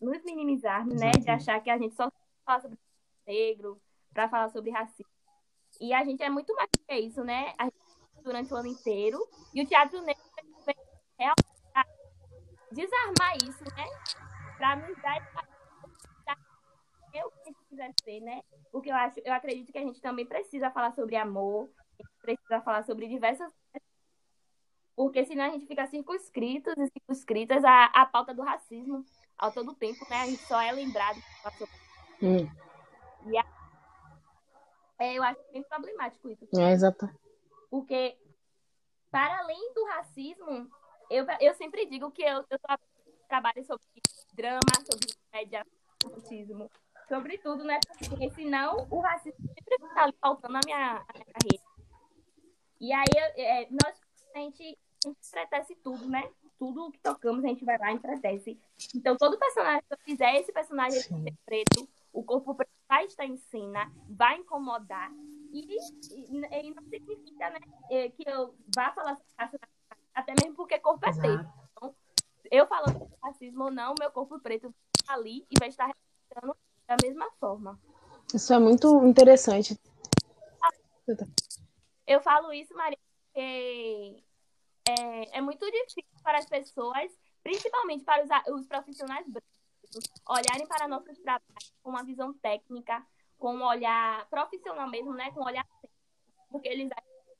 nos 0.00 0.24
minimizarmos, 0.24 0.98
né? 0.98 1.12
De 1.12 1.30
achar 1.30 1.60
que 1.60 1.70
a 1.70 1.78
gente 1.78 1.94
só 1.94 2.10
fala 2.44 2.60
sobre 2.60 2.78
negro, 3.26 3.80
para 4.12 4.28
falar 4.28 4.48
sobre 4.50 4.70
racismo. 4.70 5.10
E 5.80 5.92
a 5.92 6.04
gente 6.04 6.22
é 6.22 6.28
muito 6.28 6.54
mais 6.56 6.68
que 6.70 6.94
isso, 6.94 7.22
né? 7.22 7.54
A 7.58 7.64
gente, 7.64 7.76
durante 8.24 8.52
o 8.52 8.56
ano 8.56 8.68
inteiro. 8.68 9.18
E 9.54 9.62
o 9.62 9.66
Teatro 9.66 10.00
Negro 10.02 10.22
vem 10.66 10.76
desarmar 12.72 13.36
isso, 13.36 13.64
né? 13.76 13.86
Para 14.56 14.76
nos 14.76 14.96
dar 15.02 15.49
o 17.24 17.30
que 17.30 17.40
a 17.40 17.44
gente 17.44 17.64
quiser 17.68 17.92
ser, 18.02 18.20
né? 18.20 18.42
Porque 18.70 18.90
eu 18.90 18.94
acho, 18.94 19.20
eu 19.24 19.32
acredito 19.32 19.72
que 19.72 19.78
a 19.78 19.82
gente 19.82 20.00
também 20.00 20.26
precisa 20.26 20.70
falar 20.70 20.92
sobre 20.92 21.16
amor, 21.16 21.68
precisa 22.22 22.60
falar 22.60 22.82
sobre 22.84 23.08
diversas 23.08 23.52
porque 24.94 25.24
senão 25.24 25.44
a 25.44 25.48
gente 25.48 25.66
fica 25.66 25.86
circunscritos 25.86 26.74
e 26.76 26.86
circunscritas 26.88 27.64
à, 27.64 27.86
à 27.86 28.04
pauta 28.04 28.34
do 28.34 28.42
racismo 28.42 29.02
ao 29.38 29.50
todo 29.50 29.74
tempo, 29.74 29.98
né? 30.10 30.16
A 30.16 30.26
gente 30.26 30.42
só 30.42 30.60
é 30.60 30.70
lembrado. 30.72 31.18
Hum. 32.22 32.46
E 33.26 33.38
a 33.38 33.44
é, 35.00 35.14
eu 35.14 35.22
acho 35.22 35.40
bem 35.50 35.62
problemático 35.62 36.28
isso. 36.28 36.46
É, 36.60 36.72
exato. 36.72 37.08
Porque, 37.70 38.18
para 39.10 39.38
além 39.38 39.72
do 39.72 39.86
racismo, 39.86 40.70
eu, 41.08 41.24
eu 41.40 41.54
sempre 41.54 41.86
digo 41.86 42.10
que 42.10 42.22
eu, 42.22 42.44
eu 42.50 42.58
trabalho 43.26 43.64
sobre 43.64 43.82
drama, 44.34 44.60
sobre 44.84 45.14
média, 45.32 45.66
racismo, 46.04 46.70
sobre 47.10 47.36
tudo, 47.38 47.64
né? 47.64 47.80
Porque 48.08 48.30
senão 48.30 48.86
o 48.88 49.00
racismo 49.00 49.44
sempre 49.48 49.74
está 49.84 50.04
ali 50.04 50.14
faltando 50.20 50.54
na 50.54 50.60
minha, 50.64 50.94
na 50.94 51.12
minha 51.14 51.26
carreira. 51.34 51.64
E 52.80 52.92
aí, 52.92 53.32
é, 53.36 53.68
nós, 53.70 54.00
a 54.34 54.38
gente, 54.38 54.78
a 55.04 55.08
gente 55.08 55.18
entretece 55.28 55.74
tudo, 55.74 56.08
né? 56.08 56.30
Tudo 56.56 56.92
que 56.92 57.00
tocamos, 57.00 57.44
a 57.44 57.48
gente 57.48 57.64
vai 57.64 57.76
lá 57.78 57.90
e 57.90 57.96
entretece. 57.96 58.58
Então, 58.94 59.16
todo 59.16 59.38
personagem 59.38 59.82
que 59.82 59.92
eu 59.92 59.98
fizer, 60.04 60.36
esse 60.36 60.52
personagem 60.52 61.00
ser 61.00 61.34
preto, 61.44 61.88
o 62.12 62.22
corpo 62.22 62.54
preto 62.54 62.70
vai 62.88 63.04
estar 63.06 63.26
em 63.26 63.36
cena, 63.36 63.90
vai 64.08 64.36
incomodar. 64.36 65.10
E, 65.52 65.78
e, 65.78 66.36
e 66.36 66.74
não 66.74 66.84
significa 66.84 67.50
né, 67.50 67.58
é, 67.90 68.08
que 68.08 68.22
eu 68.24 68.54
vá 68.74 68.92
falar 68.92 69.18
até 70.14 70.34
mesmo 70.40 70.54
porque 70.54 70.78
corpo 70.78 71.04
é 71.06 71.12
preto. 71.12 71.48
Então, 71.72 71.94
eu 72.52 72.66
falando 72.68 73.10
racismo 73.20 73.64
ou 73.64 73.70
não, 73.70 73.94
meu 73.98 74.12
corpo 74.12 74.38
preto 74.38 74.72
ali 75.08 75.44
e 75.50 75.58
vai 75.58 75.68
estar 75.68 75.86
representando 75.86 76.56
da 76.90 76.96
mesma 77.00 77.30
forma. 77.38 77.80
Isso 78.34 78.52
é 78.52 78.58
muito 78.58 79.04
interessante. 79.06 79.78
Eu 82.04 82.20
falo 82.20 82.52
isso, 82.52 82.74
Maria, 82.74 82.98
porque 83.26 84.24
é, 84.88 85.38
é 85.38 85.40
muito 85.40 85.64
difícil 85.70 86.04
para 86.22 86.38
as 86.38 86.46
pessoas, 86.46 87.10
principalmente 87.44 88.04
para 88.04 88.24
os, 88.24 88.60
os 88.60 88.66
profissionais 88.66 89.24
brancos, 89.28 89.48
olharem 90.28 90.66
para 90.66 90.88
nossos 90.88 91.16
trabalhos 91.18 91.72
com 91.80 91.90
uma 91.90 92.04
visão 92.04 92.32
técnica, 92.34 93.06
com 93.38 93.54
um 93.54 93.64
olhar 93.64 94.28
profissional 94.28 94.90
mesmo, 94.90 95.14
né? 95.14 95.30
Com 95.30 95.40
um 95.40 95.46
olhar 95.46 95.66
porque 96.50 96.68
eles 96.68 96.90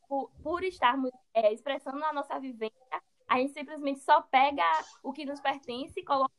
por, 0.08 0.30
por 0.42 0.62
estarmos 0.62 1.10
é, 1.34 1.52
expressando 1.52 2.04
a 2.04 2.12
nossa 2.12 2.38
vivência, 2.38 3.02
a 3.26 3.38
gente 3.38 3.52
simplesmente 3.52 4.00
só 4.00 4.22
pega 4.22 4.64
o 5.02 5.12
que 5.12 5.24
nos 5.24 5.40
pertence 5.40 5.98
e 5.98 6.04
coloca 6.04 6.32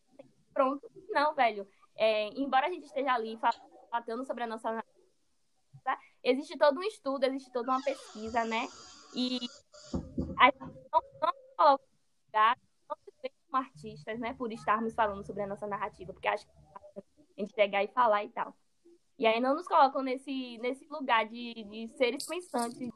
pronto. 0.54 0.89
Não, 1.10 1.34
velho. 1.34 1.67
É, 1.95 2.27
embora 2.30 2.67
a 2.67 2.69
gente 2.69 2.86
esteja 2.86 3.13
ali 3.13 3.38
falando 3.91 4.25
sobre 4.25 4.43
a 4.43 4.47
nossa 4.47 4.84
existe 6.23 6.58
todo 6.58 6.80
um 6.80 6.84
estudo, 6.84 7.23
existe 7.25 7.51
toda 7.51 7.71
uma 7.71 7.84
pesquisa, 7.84 8.45
né? 8.45 8.67
E 9.15 9.39
a 10.38 10.45
gente 10.45 10.60
não, 10.91 11.01
não 11.21 11.34
coloca 11.58 11.84
não 12.88 12.95
se 13.04 13.12
vê 13.21 13.32
como 13.45 13.63
artistas, 13.63 14.19
né? 14.19 14.34
Por 14.34 14.51
estarmos 14.51 14.93
falando 14.93 15.25
sobre 15.25 15.43
a 15.43 15.47
nossa 15.47 15.67
narrativa, 15.67 16.13
porque 16.13 16.27
acho 16.27 16.45
que 16.45 16.51
a 17.38 17.41
gente 17.41 17.54
pegar 17.54 17.84
e 17.84 17.88
falar 17.88 18.23
e 18.23 18.30
tal. 18.30 18.56
E 19.21 19.27
aí 19.27 19.39
não 19.39 19.53
nos 19.53 19.67
colocam 19.67 20.01
nesse, 20.01 20.57
nesse 20.63 20.84
lugar 20.89 21.27
de, 21.27 21.53
de 21.53 21.88
seres 21.95 22.25
pensantes. 22.25 22.89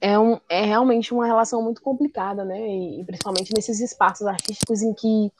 É, 0.00 0.16
um, 0.16 0.38
é 0.48 0.64
realmente 0.64 1.12
uma 1.12 1.26
relação 1.26 1.60
muito 1.60 1.82
complicada, 1.82 2.44
né? 2.44 2.56
E, 2.68 3.00
e 3.00 3.04
principalmente 3.04 3.52
nesses 3.52 3.80
espaços 3.80 4.24
artísticos 4.24 4.80
em 4.80 4.94
que 4.94 5.32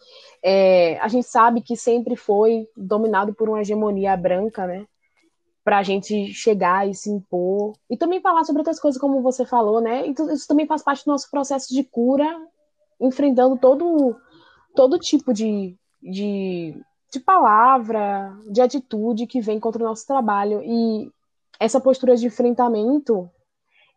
é, 0.43 0.99
a 0.99 1.07
gente 1.07 1.29
sabe 1.29 1.61
que 1.61 1.77
sempre 1.77 2.17
foi 2.17 2.67
dominado 2.77 3.33
por 3.33 3.49
uma 3.49 3.61
hegemonia 3.61 4.17
branca, 4.17 4.67
né? 4.67 4.85
Para 5.63 5.79
a 5.79 5.83
gente 5.85 6.35
chegar 6.35 6.89
e 6.89 6.93
se 6.93 7.09
impor. 7.09 7.75
E 7.89 7.97
também 7.97 8.21
falar 8.21 8.43
sobre 8.43 8.63
outras 8.63 8.81
coisas, 8.81 9.01
como 9.01 9.23
você 9.23 9.47
falou, 9.47 9.81
né? 9.81 10.05
Isso 10.09 10.49
também 10.49 10.67
faz 10.67 10.83
parte 10.83 11.05
do 11.05 11.13
nosso 11.13 11.31
processo 11.31 11.73
de 11.73 11.85
cura, 11.85 12.27
enfrentando 13.01 13.57
todo, 13.57 14.17
todo 14.75 14.99
tipo 14.99 15.33
de, 15.33 15.77
de 16.03 16.75
de 17.13 17.21
palavra, 17.21 18.35
de 18.51 18.63
atitude 18.63 19.27
que 19.27 19.41
vem 19.41 19.61
contra 19.61 19.83
o 19.83 19.87
nosso 19.87 20.07
trabalho. 20.07 20.63
E 20.65 21.13
essa 21.61 21.79
postura 21.79 22.17
de 22.17 22.27
enfrentamento, 22.27 23.31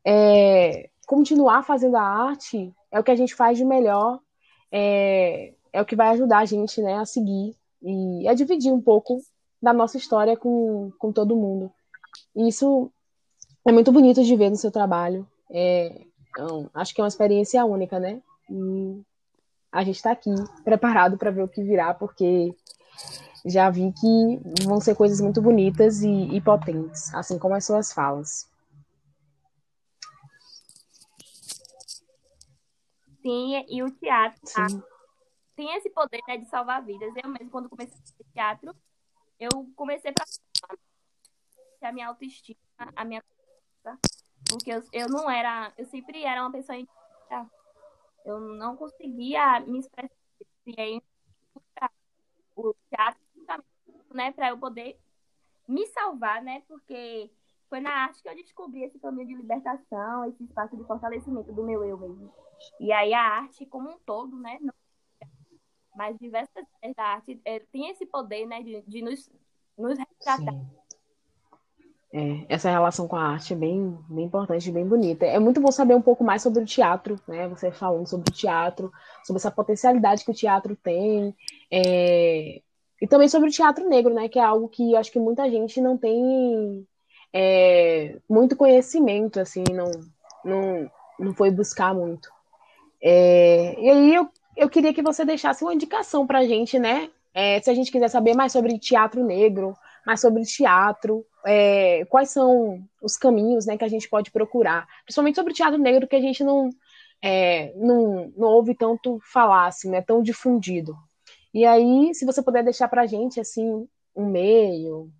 é, 0.06 0.90
continuar 1.08 1.64
fazendo 1.64 1.96
a 1.96 2.02
arte, 2.02 2.74
é 2.92 3.00
o 3.00 3.04
que 3.04 3.12
a 3.12 3.16
gente 3.16 3.34
faz 3.34 3.58
de 3.58 3.64
melhor, 3.64 4.20
é, 4.70 5.54
é 5.72 5.82
o 5.82 5.86
que 5.86 5.96
vai 5.96 6.10
ajudar 6.10 6.40
a 6.40 6.46
gente 6.46 6.82
né, 6.82 6.96
a 6.96 7.06
seguir 7.06 7.56
e 7.82 8.28
a 8.28 8.34
dividir 8.34 8.74
um 8.74 8.82
pouco 8.82 9.22
da 9.62 9.72
nossa 9.72 9.98
história 9.98 10.36
com, 10.36 10.92
com 11.00 11.14
todo 11.14 11.36
mundo. 11.36 11.72
E 12.36 12.50
isso 12.50 12.92
é 13.66 13.72
muito 13.72 13.94
bonito 13.94 14.24
de 14.24 14.36
ver 14.36 14.50
no 14.50 14.58
seu 14.58 14.72
trabalho. 14.72 15.26
É, 15.50 16.02
então, 16.30 16.70
acho 16.74 16.94
que 16.94 17.00
é 17.00 17.04
uma 17.04 17.08
experiência 17.08 17.64
única, 17.64 17.98
né? 17.98 18.22
E 18.50 19.02
a 19.72 19.84
gente 19.84 19.96
está 19.96 20.12
aqui 20.12 20.34
preparado 20.64 21.18
para 21.18 21.32
ver 21.32 21.44
o 21.44 21.48
que 21.48 21.64
virá, 21.64 21.94
porque 21.94 22.54
já 23.46 23.70
vi 23.70 23.94
que 23.94 24.64
vão 24.66 24.80
ser 24.80 24.96
coisas 24.96 25.22
muito 25.22 25.42
bonitas 25.42 26.02
e, 26.02 26.10
e 26.10 26.42
potentes, 26.42 27.14
assim 27.14 27.38
como 27.38 27.56
as 27.56 27.66
suas 27.66 27.94
falas. 27.94 28.50
Sim, 33.22 33.66
e 33.68 33.82
o 33.84 33.92
teatro 33.92 34.40
tá? 34.54 34.68
tem 35.56 35.76
esse 35.76 35.90
poder 35.90 36.22
né, 36.28 36.38
de 36.38 36.46
salvar 36.48 36.84
vidas. 36.84 37.12
Eu 37.24 37.30
mesmo, 37.30 37.50
quando 37.50 37.70
comecei 37.70 37.98
a 37.98 38.02
fazer 38.02 38.26
teatro, 38.34 38.76
eu 39.40 39.50
comecei 39.76 40.12
para 40.12 40.26
a 41.90 41.92
minha 41.92 42.08
autoestima, 42.08 42.58
a 42.96 43.06
minha 43.06 43.24
porque 44.50 44.72
eu, 44.72 44.84
eu 44.92 45.10
não 45.10 45.30
era, 45.30 45.72
eu 45.78 45.86
sempre 45.86 46.24
era 46.24 46.42
uma 46.42 46.52
pessoa 46.52 46.78
eu 48.26 48.40
não 48.40 48.76
conseguia 48.76 49.60
me 49.62 49.80
expressar. 49.80 50.16
E 50.66 50.82
aí 50.82 51.02
o 52.56 52.74
teatro 52.90 53.20
né, 54.14 54.32
para 54.32 54.50
eu 54.50 54.58
poder 54.58 54.98
me 55.68 55.86
salvar, 55.88 56.42
né? 56.42 56.64
Porque 56.68 57.30
foi 57.70 57.80
na 57.80 57.92
arte 57.92 58.22
que 58.22 58.30
eu 58.30 58.36
descobri 58.36 58.84
esse 58.84 58.98
caminho 59.00 59.28
de 59.28 59.36
libertação, 59.36 60.26
esse 60.26 60.44
espaço 60.44 60.76
de 60.78 60.84
fortalecimento 60.86 61.52
do 61.52 61.64
meu 61.64 61.84
eu 61.84 61.98
mesmo. 61.98 62.34
E 62.80 62.92
aí 62.92 63.14
a 63.14 63.22
arte 63.22 63.66
como 63.66 63.90
um 63.90 64.00
todo, 64.00 64.38
né? 64.38 64.60
Mas 65.96 66.18
diversas 66.18 66.66
áreas 66.82 66.96
da 66.96 67.04
arte 67.04 67.42
é, 67.46 67.60
tem 67.60 67.90
esse 67.90 68.06
poder, 68.06 68.46
né, 68.46 68.62
de, 68.62 68.82
de 68.82 69.02
nos, 69.02 69.32
nos 69.78 69.98
retratar. 69.98 70.54
É, 72.18 72.46
essa 72.48 72.70
relação 72.70 73.10
com 73.10 73.18
a 73.18 73.24
arte 73.34 73.52
é 73.52 73.58
bem, 73.58 73.94
bem 74.08 74.24
importante, 74.24 74.72
bem 74.72 74.88
bonita. 74.88 75.26
É 75.26 75.38
muito 75.38 75.60
bom 75.60 75.70
saber 75.70 75.96
um 75.96 76.02
pouco 76.02 76.24
mais 76.24 76.42
sobre 76.42 76.64
o 76.64 76.66
teatro, 76.66 77.20
né? 77.28 77.46
Você 77.50 77.74
falando 77.74 78.08
sobre 78.08 78.30
o 78.30 78.34
teatro, 78.34 78.90
sobre 79.22 79.38
essa 79.38 79.52
potencialidade 79.52 80.24
que 80.24 80.32
o 80.32 80.34
teatro 80.34 80.78
tem, 80.78 81.36
é, 81.70 82.62
e 83.02 83.08
também 83.10 83.28
sobre 83.28 83.50
o 83.50 83.52
teatro 83.52 83.90
negro, 83.90 84.14
né? 84.14 84.30
Que 84.30 84.40
é 84.40 84.44
algo 84.44 84.70
que 84.70 84.96
acho 84.96 85.12
que 85.12 85.20
muita 85.20 85.50
gente 85.52 85.82
não 85.82 85.98
tem 85.98 86.88
é, 87.34 88.16
muito 88.30 88.56
conhecimento, 88.56 89.42
assim, 89.42 89.66
não, 89.74 89.92
não, 90.46 90.90
não 91.20 91.34
foi 91.34 91.52
buscar 91.52 91.94
muito. 91.94 92.30
É, 93.04 93.76
e 93.78 93.90
aí 93.90 94.16
eu, 94.16 94.30
eu 94.56 94.70
queria 94.70 94.94
que 94.94 95.02
você 95.02 95.26
deixasse 95.26 95.66
uma 95.66 95.74
indicação 95.74 96.26
para 96.26 96.40
a 96.40 96.48
gente, 96.48 96.80
né? 96.80 97.10
É, 97.34 97.60
se 97.60 97.70
a 97.70 97.74
gente 97.74 97.92
quiser 97.92 98.08
saber 98.08 98.34
mais 98.34 98.54
sobre 98.54 98.80
teatro 98.80 99.22
negro, 99.22 99.76
mais 100.06 100.22
sobre 100.22 100.44
teatro, 100.44 101.26
é, 101.46 102.06
quais 102.06 102.30
são 102.30 102.88
os 103.02 103.18
caminhos 103.18 103.66
né, 103.66 103.78
que 103.78 103.84
a 103.84 103.88
gente 103.90 104.10
pode 104.10 104.32
procurar, 104.32 104.88
principalmente 105.04 105.36
sobre 105.36 105.54
teatro 105.54 105.80
negro, 105.80 106.08
que 106.08 106.16
a 106.16 106.22
gente 106.22 106.44
não, 106.44 106.70
é, 107.22 107.74
não, 107.76 108.32
não 108.38 108.48
ouve 108.50 108.76
tanto 108.76 109.20
falar, 109.32 109.68
assim, 109.68 109.90
não 109.90 109.98
é 109.98 110.02
tão 110.02 110.22
difundido. 110.22 110.96
E 111.54 111.66
aí, 111.66 112.14
se 112.14 112.26
você 112.26 112.44
puder 112.44 112.64
deixar 112.64 112.88
para 112.88 113.04
a 113.04 113.06
gente, 113.08 113.40
assim, 113.40 113.88
um 114.16 114.26
meio, 114.26 115.12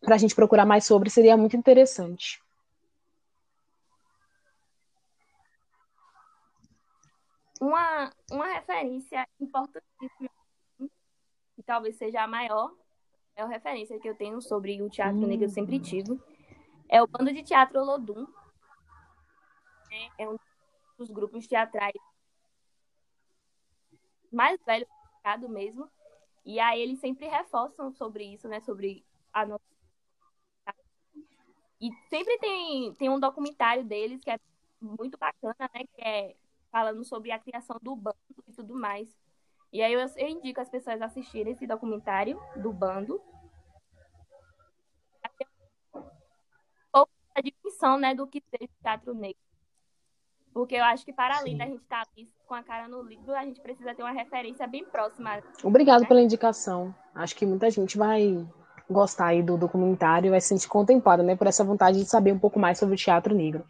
para 0.00 0.14
a 0.14 0.18
gente 0.18 0.34
procurar 0.34 0.66
mais 0.66 0.84
sobre, 0.84 1.10
seria 1.10 1.36
muito 1.36 1.56
interessante. 1.56 2.42
Uma, 7.60 8.12
uma 8.30 8.46
referência 8.46 9.26
importantíssima, 9.40 10.28
que 11.56 11.62
talvez 11.64 11.96
seja 11.96 12.22
a 12.22 12.28
maior, 12.28 12.70
é 13.36 13.42
a 13.42 13.46
referência 13.46 13.98
que 13.98 14.08
eu 14.08 14.14
tenho 14.14 14.40
sobre 14.40 14.80
o 14.82 14.88
teatro 14.88 15.20
hum. 15.22 15.26
negro, 15.26 15.44
eu 15.44 15.50
sempre 15.50 15.78
tive, 15.78 16.18
é 16.88 17.02
o 17.02 17.06
Bando 17.06 17.32
de 17.32 17.42
Teatro 17.42 17.80
Olodum. 17.80 18.26
É 20.18 20.28
um 20.28 20.36
dos 20.98 21.10
grupos 21.10 21.46
teatrais 21.46 21.94
mais 24.30 24.60
velhos 24.64 24.88
mercado 25.24 25.48
mesmo. 25.48 25.88
E 26.44 26.60
aí 26.60 26.80
eles 26.80 26.98
sempre 26.98 27.26
reforçam 27.26 27.90
sobre 27.92 28.24
isso, 28.24 28.48
né? 28.48 28.60
Sobre 28.60 29.04
a 29.32 29.46
nossa. 29.46 29.64
E 31.80 31.90
sempre 32.10 32.38
tem, 32.38 32.94
tem 32.94 33.08
um 33.08 33.20
documentário 33.20 33.84
deles 33.84 34.22
que 34.22 34.30
é 34.30 34.38
muito 34.80 35.16
bacana, 35.16 35.70
né? 35.74 35.84
Que 35.94 36.02
é 36.02 36.36
falando 36.70 37.04
sobre 37.04 37.30
a 37.30 37.38
criação 37.38 37.78
do 37.80 37.96
bando 37.96 38.16
e 38.46 38.52
tudo 38.52 38.74
mais. 38.74 39.08
E 39.74 39.82
aí 39.82 39.92
eu, 39.92 40.00
eu 40.16 40.28
indico 40.28 40.60
as 40.60 40.68
pessoas 40.68 41.02
assistirem 41.02 41.52
esse 41.52 41.66
documentário 41.66 42.40
do 42.54 42.72
bando. 42.72 43.20
Ou 46.92 47.08
a 47.34 47.40
dimensão, 47.40 47.98
né, 47.98 48.14
do 48.14 48.24
que 48.24 48.40
seja 48.40 48.70
teatro 48.80 49.12
negro. 49.12 49.42
Porque 50.52 50.76
eu 50.76 50.84
acho 50.84 51.04
que 51.04 51.12
para 51.12 51.38
além 51.38 51.54
Sim. 51.54 51.58
da 51.58 51.66
gente 51.66 51.82
estar 51.82 52.06
tá 52.06 52.12
com 52.46 52.54
a 52.54 52.62
cara 52.62 52.86
no 52.86 53.02
livro, 53.02 53.34
a 53.34 53.44
gente 53.44 53.60
precisa 53.60 53.92
ter 53.96 54.04
uma 54.04 54.12
referência 54.12 54.64
bem 54.68 54.84
próxima. 54.84 55.42
Obrigado 55.64 56.02
né? 56.02 56.06
pela 56.06 56.22
indicação. 56.22 56.94
Acho 57.12 57.34
que 57.34 57.44
muita 57.44 57.68
gente 57.68 57.98
vai 57.98 58.46
gostar 58.88 59.26
aí 59.26 59.42
do 59.42 59.58
documentário 59.58 60.30
vai 60.30 60.40
se 60.40 60.48
sentir 60.48 60.68
contemplada, 60.68 61.24
né, 61.24 61.34
por 61.34 61.48
essa 61.48 61.64
vontade 61.64 61.98
de 61.98 62.08
saber 62.08 62.32
um 62.32 62.38
pouco 62.38 62.60
mais 62.60 62.78
sobre 62.78 62.94
o 62.94 62.98
teatro 62.98 63.34
negro. 63.34 63.64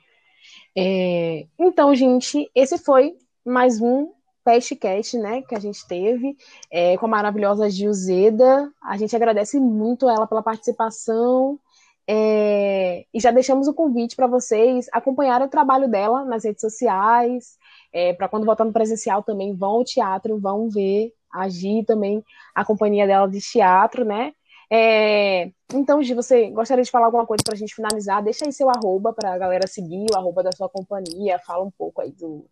É... 0.77 1.47
Então, 1.59 1.95
gente, 1.95 2.51
esse 2.55 2.77
foi 2.77 3.17
mais 3.43 3.81
um 3.81 4.13
Pestcast, 4.45 5.19
né, 5.19 5.43
que 5.43 5.55
a 5.55 5.61
gente 5.61 5.87
teve 5.87 6.37
é, 6.71 6.97
com 6.99 7.07
a 7.07 7.09
maravilhosa 7.09 7.71
Gilzeda. 7.71 8.71
A 8.83 8.97
gente 8.97 9.17
agradece 9.17 9.59
muito 9.59 10.09
ela 10.09 10.27
pela 10.27 10.43
participação 10.43 11.59
é, 12.07 13.07
e 13.15 13.21
já 13.21 13.31
deixamos 13.31 13.67
o 13.67 13.75
convite 13.75 14.15
para 14.15 14.27
vocês 14.27 14.87
acompanharem 14.93 15.47
o 15.47 15.51
trabalho 15.51 15.89
dela 15.89 16.25
nas 16.25 16.45
redes 16.45 16.61
sociais, 16.61 17.57
é, 17.93 18.13
para 18.13 18.29
quando 18.29 18.45
voltar 18.45 18.65
no 18.65 18.73
presencial 18.73 19.23
também 19.23 19.55
vão 19.55 19.71
ao 19.71 19.85
teatro, 19.85 20.39
vão 20.39 20.69
ver, 20.69 21.13
agir 21.33 21.85
também 21.85 22.23
a 22.55 22.65
companhia 22.65 23.07
dela 23.07 23.27
de 23.27 23.41
teatro, 23.41 24.05
né? 24.05 24.33
É, 24.71 25.51
então, 25.73 26.03
Gi, 26.03 26.15
você 26.15 26.51
gostaria 26.51 26.85
de 26.85 26.91
falar 26.91 27.07
alguma 27.07 27.27
coisa 27.27 27.43
para 27.45 27.55
a 27.55 27.57
gente 27.57 27.75
finalizar? 27.75 28.23
Deixa 28.23 28.45
aí 28.45 28.53
seu 28.53 28.69
arroba 28.69 29.13
para 29.13 29.33
a 29.35 29.39
galera 29.39 29.67
seguir, 29.67 30.07
o 30.13 30.17
arroba 30.17 30.43
da 30.43 30.53
sua 30.53 30.69
companhia, 30.69 31.39
fala 31.39 31.65
um 31.65 31.71
pouco 31.71 32.01
aí 32.01 32.13
do, 32.13 32.47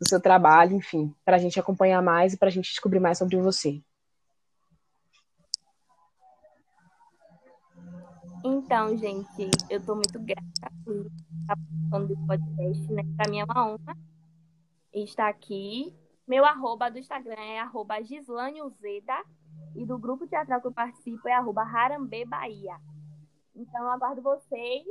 do 0.00 0.08
seu 0.08 0.20
trabalho, 0.20 0.74
enfim, 0.74 1.14
para 1.24 1.36
a 1.36 1.38
gente 1.38 1.60
acompanhar 1.60 2.02
mais 2.02 2.32
e 2.32 2.38
para 2.38 2.48
a 2.48 2.50
gente 2.50 2.70
descobrir 2.70 3.00
mais 3.00 3.18
sobre 3.18 3.36
você. 3.36 3.82
Então, 8.42 8.96
gente, 8.96 9.50
eu 9.68 9.78
estou 9.78 9.94
muito 9.94 10.18
grata 10.18 10.72
por 10.82 11.06
estar 11.06 11.56
participando 11.56 12.08
desse 12.08 12.26
podcast, 12.26 12.92
né? 12.92 13.02
Para 13.16 13.30
mim 13.30 13.40
é 13.40 13.44
uma 13.44 13.72
honra 13.72 13.96
estar 14.94 15.28
aqui. 15.28 15.94
Meu 16.26 16.46
arroba 16.46 16.90
do 16.90 16.98
Instagram 16.98 17.34
é 17.34 17.60
arroba 17.60 17.96
e 18.00 19.84
do 19.84 19.98
grupo 19.98 20.26
teatral 20.26 20.60
que 20.60 20.66
eu 20.66 20.72
participo 20.72 21.28
é 21.28 21.34
arroba 21.34 21.62
Harambe 21.62 22.24
Bahia. 22.24 22.76
Então, 23.54 23.82
eu 23.82 23.90
aguardo 23.90 24.22
vocês 24.22 24.84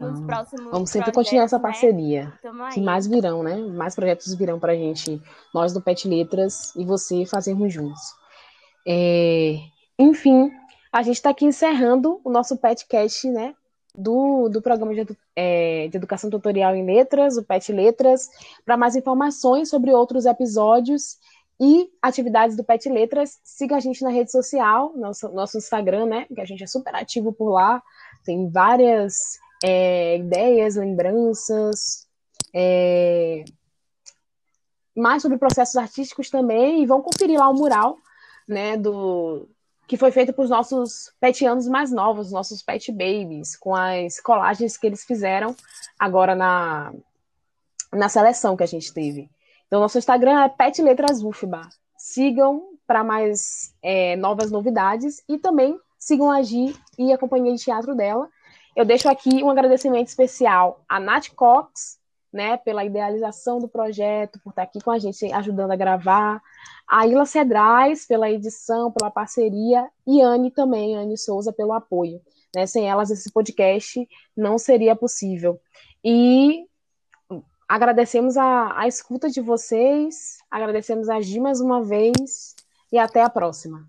nos 0.00 0.20
ah, 0.22 0.26
próximos 0.26 0.70
Vamos 0.70 0.90
sempre 0.90 1.12
continuar 1.12 1.44
essa 1.44 1.58
né? 1.58 1.62
parceria. 1.62 2.32
Né? 2.42 2.70
Que 2.72 2.80
mais 2.80 3.06
virão, 3.06 3.42
né? 3.42 3.56
Mais 3.56 3.94
projetos 3.94 4.34
virão 4.34 4.58
pra 4.58 4.74
gente, 4.74 5.20
nós 5.54 5.72
do 5.72 5.80
Pet 5.80 6.08
Letras 6.08 6.74
e 6.74 6.84
você 6.84 7.26
fazermos 7.26 7.72
juntos. 7.72 8.00
É... 8.88 9.56
Enfim, 9.98 10.50
a 10.90 11.02
gente 11.02 11.16
está 11.16 11.30
aqui 11.30 11.44
encerrando 11.44 12.20
o 12.24 12.30
nosso 12.30 12.56
PetCast, 12.56 13.28
né? 13.28 13.54
Do, 13.94 14.48
do 14.48 14.62
programa 14.62 14.94
de, 14.94 15.16
é, 15.34 15.88
de 15.88 15.96
Educação 15.96 16.30
Tutorial 16.30 16.74
em 16.74 16.86
Letras, 16.86 17.36
o 17.36 17.44
Pet 17.44 17.72
Letras. 17.72 18.28
Para 18.64 18.76
mais 18.76 18.96
informações 18.96 19.68
sobre 19.68 19.92
outros 19.92 20.26
episódios 20.26 21.18
e 21.60 21.90
atividades 22.00 22.56
do 22.56 22.64
Pet 22.64 22.88
Letras, 22.88 23.38
siga 23.44 23.76
a 23.76 23.80
gente 23.80 24.02
na 24.02 24.08
rede 24.08 24.30
social, 24.30 24.92
nosso, 24.96 25.28
nosso 25.30 25.58
Instagram, 25.58 26.06
né? 26.06 26.26
Que 26.34 26.40
a 26.40 26.44
gente 26.44 26.62
é 26.64 26.66
super 26.66 26.94
ativo 26.94 27.32
por 27.32 27.50
lá. 27.50 27.82
Tem 28.24 28.48
várias 28.48 29.38
é, 29.62 30.16
ideias, 30.16 30.76
lembranças, 30.76 32.06
é, 32.54 33.44
mais 34.96 35.22
sobre 35.22 35.38
processos 35.38 35.76
artísticos 35.76 36.30
também, 36.30 36.82
e 36.82 36.86
vão 36.86 37.02
conferir 37.02 37.38
lá 37.38 37.48
o 37.48 37.54
mural, 37.54 37.96
né, 38.46 38.76
do 38.76 39.48
que 39.86 39.96
foi 39.96 40.12
feito 40.12 40.32
para 40.32 40.44
os 40.44 40.50
nossos 40.50 41.12
petianos 41.18 41.66
mais 41.66 41.90
novos, 41.90 42.30
nossos 42.30 42.62
pet 42.62 42.92
babies, 42.92 43.56
com 43.56 43.74
as 43.74 44.20
colagens 44.20 44.76
que 44.76 44.86
eles 44.86 45.04
fizeram 45.04 45.54
agora 45.98 46.36
na, 46.36 46.92
na 47.92 48.08
seleção 48.08 48.56
que 48.56 48.62
a 48.62 48.66
gente 48.66 48.94
teve. 48.94 49.28
Então, 49.66 49.80
nosso 49.80 49.98
Instagram 49.98 50.44
é 50.44 50.48
Pet 50.48 50.80
Letras 50.80 51.24
UFBA. 51.24 51.68
Sigam 51.96 52.70
para 52.86 53.02
mais 53.02 53.74
é, 53.82 54.14
novas 54.14 54.50
novidades 54.50 55.22
e 55.28 55.38
também 55.38 55.76
sigam 55.98 56.30
a 56.30 56.40
Gi 56.40 56.74
e 56.96 57.12
a 57.12 57.18
companhia 57.18 57.54
de 57.54 57.62
teatro 57.62 57.94
dela, 57.94 58.28
eu 58.74 58.84
deixo 58.84 59.08
aqui 59.08 59.42
um 59.42 59.50
agradecimento 59.50 60.08
especial 60.08 60.84
a 60.88 61.00
Nath 61.00 61.28
Cox, 61.34 61.98
né, 62.32 62.56
pela 62.56 62.84
idealização 62.84 63.58
do 63.58 63.68
projeto, 63.68 64.38
por 64.42 64.50
estar 64.50 64.62
aqui 64.62 64.80
com 64.80 64.90
a 64.90 64.98
gente 64.98 65.32
ajudando 65.32 65.72
a 65.72 65.76
gravar, 65.76 66.40
a 66.86 67.06
Ila 67.06 67.26
Cedrais 67.26 68.06
pela 68.06 68.30
edição, 68.30 68.92
pela 68.92 69.10
parceria, 69.10 69.88
e 70.06 70.20
Anne 70.20 70.50
também, 70.50 70.96
Anne 70.96 71.18
Souza, 71.18 71.52
pelo 71.52 71.72
apoio. 71.72 72.20
Né? 72.54 72.66
Sem 72.66 72.88
elas, 72.88 73.10
esse 73.10 73.32
podcast 73.32 74.08
não 74.36 74.58
seria 74.58 74.94
possível. 74.94 75.60
E 76.04 76.66
agradecemos 77.68 78.36
a, 78.36 78.78
a 78.78 78.86
escuta 78.86 79.28
de 79.28 79.40
vocês, 79.40 80.38
agradecemos 80.50 81.08
a 81.08 81.20
Gi 81.20 81.40
mais 81.40 81.60
uma 81.60 81.82
vez, 81.82 82.54
e 82.92 82.98
até 82.98 83.22
a 83.22 83.30
próxima. 83.30 83.88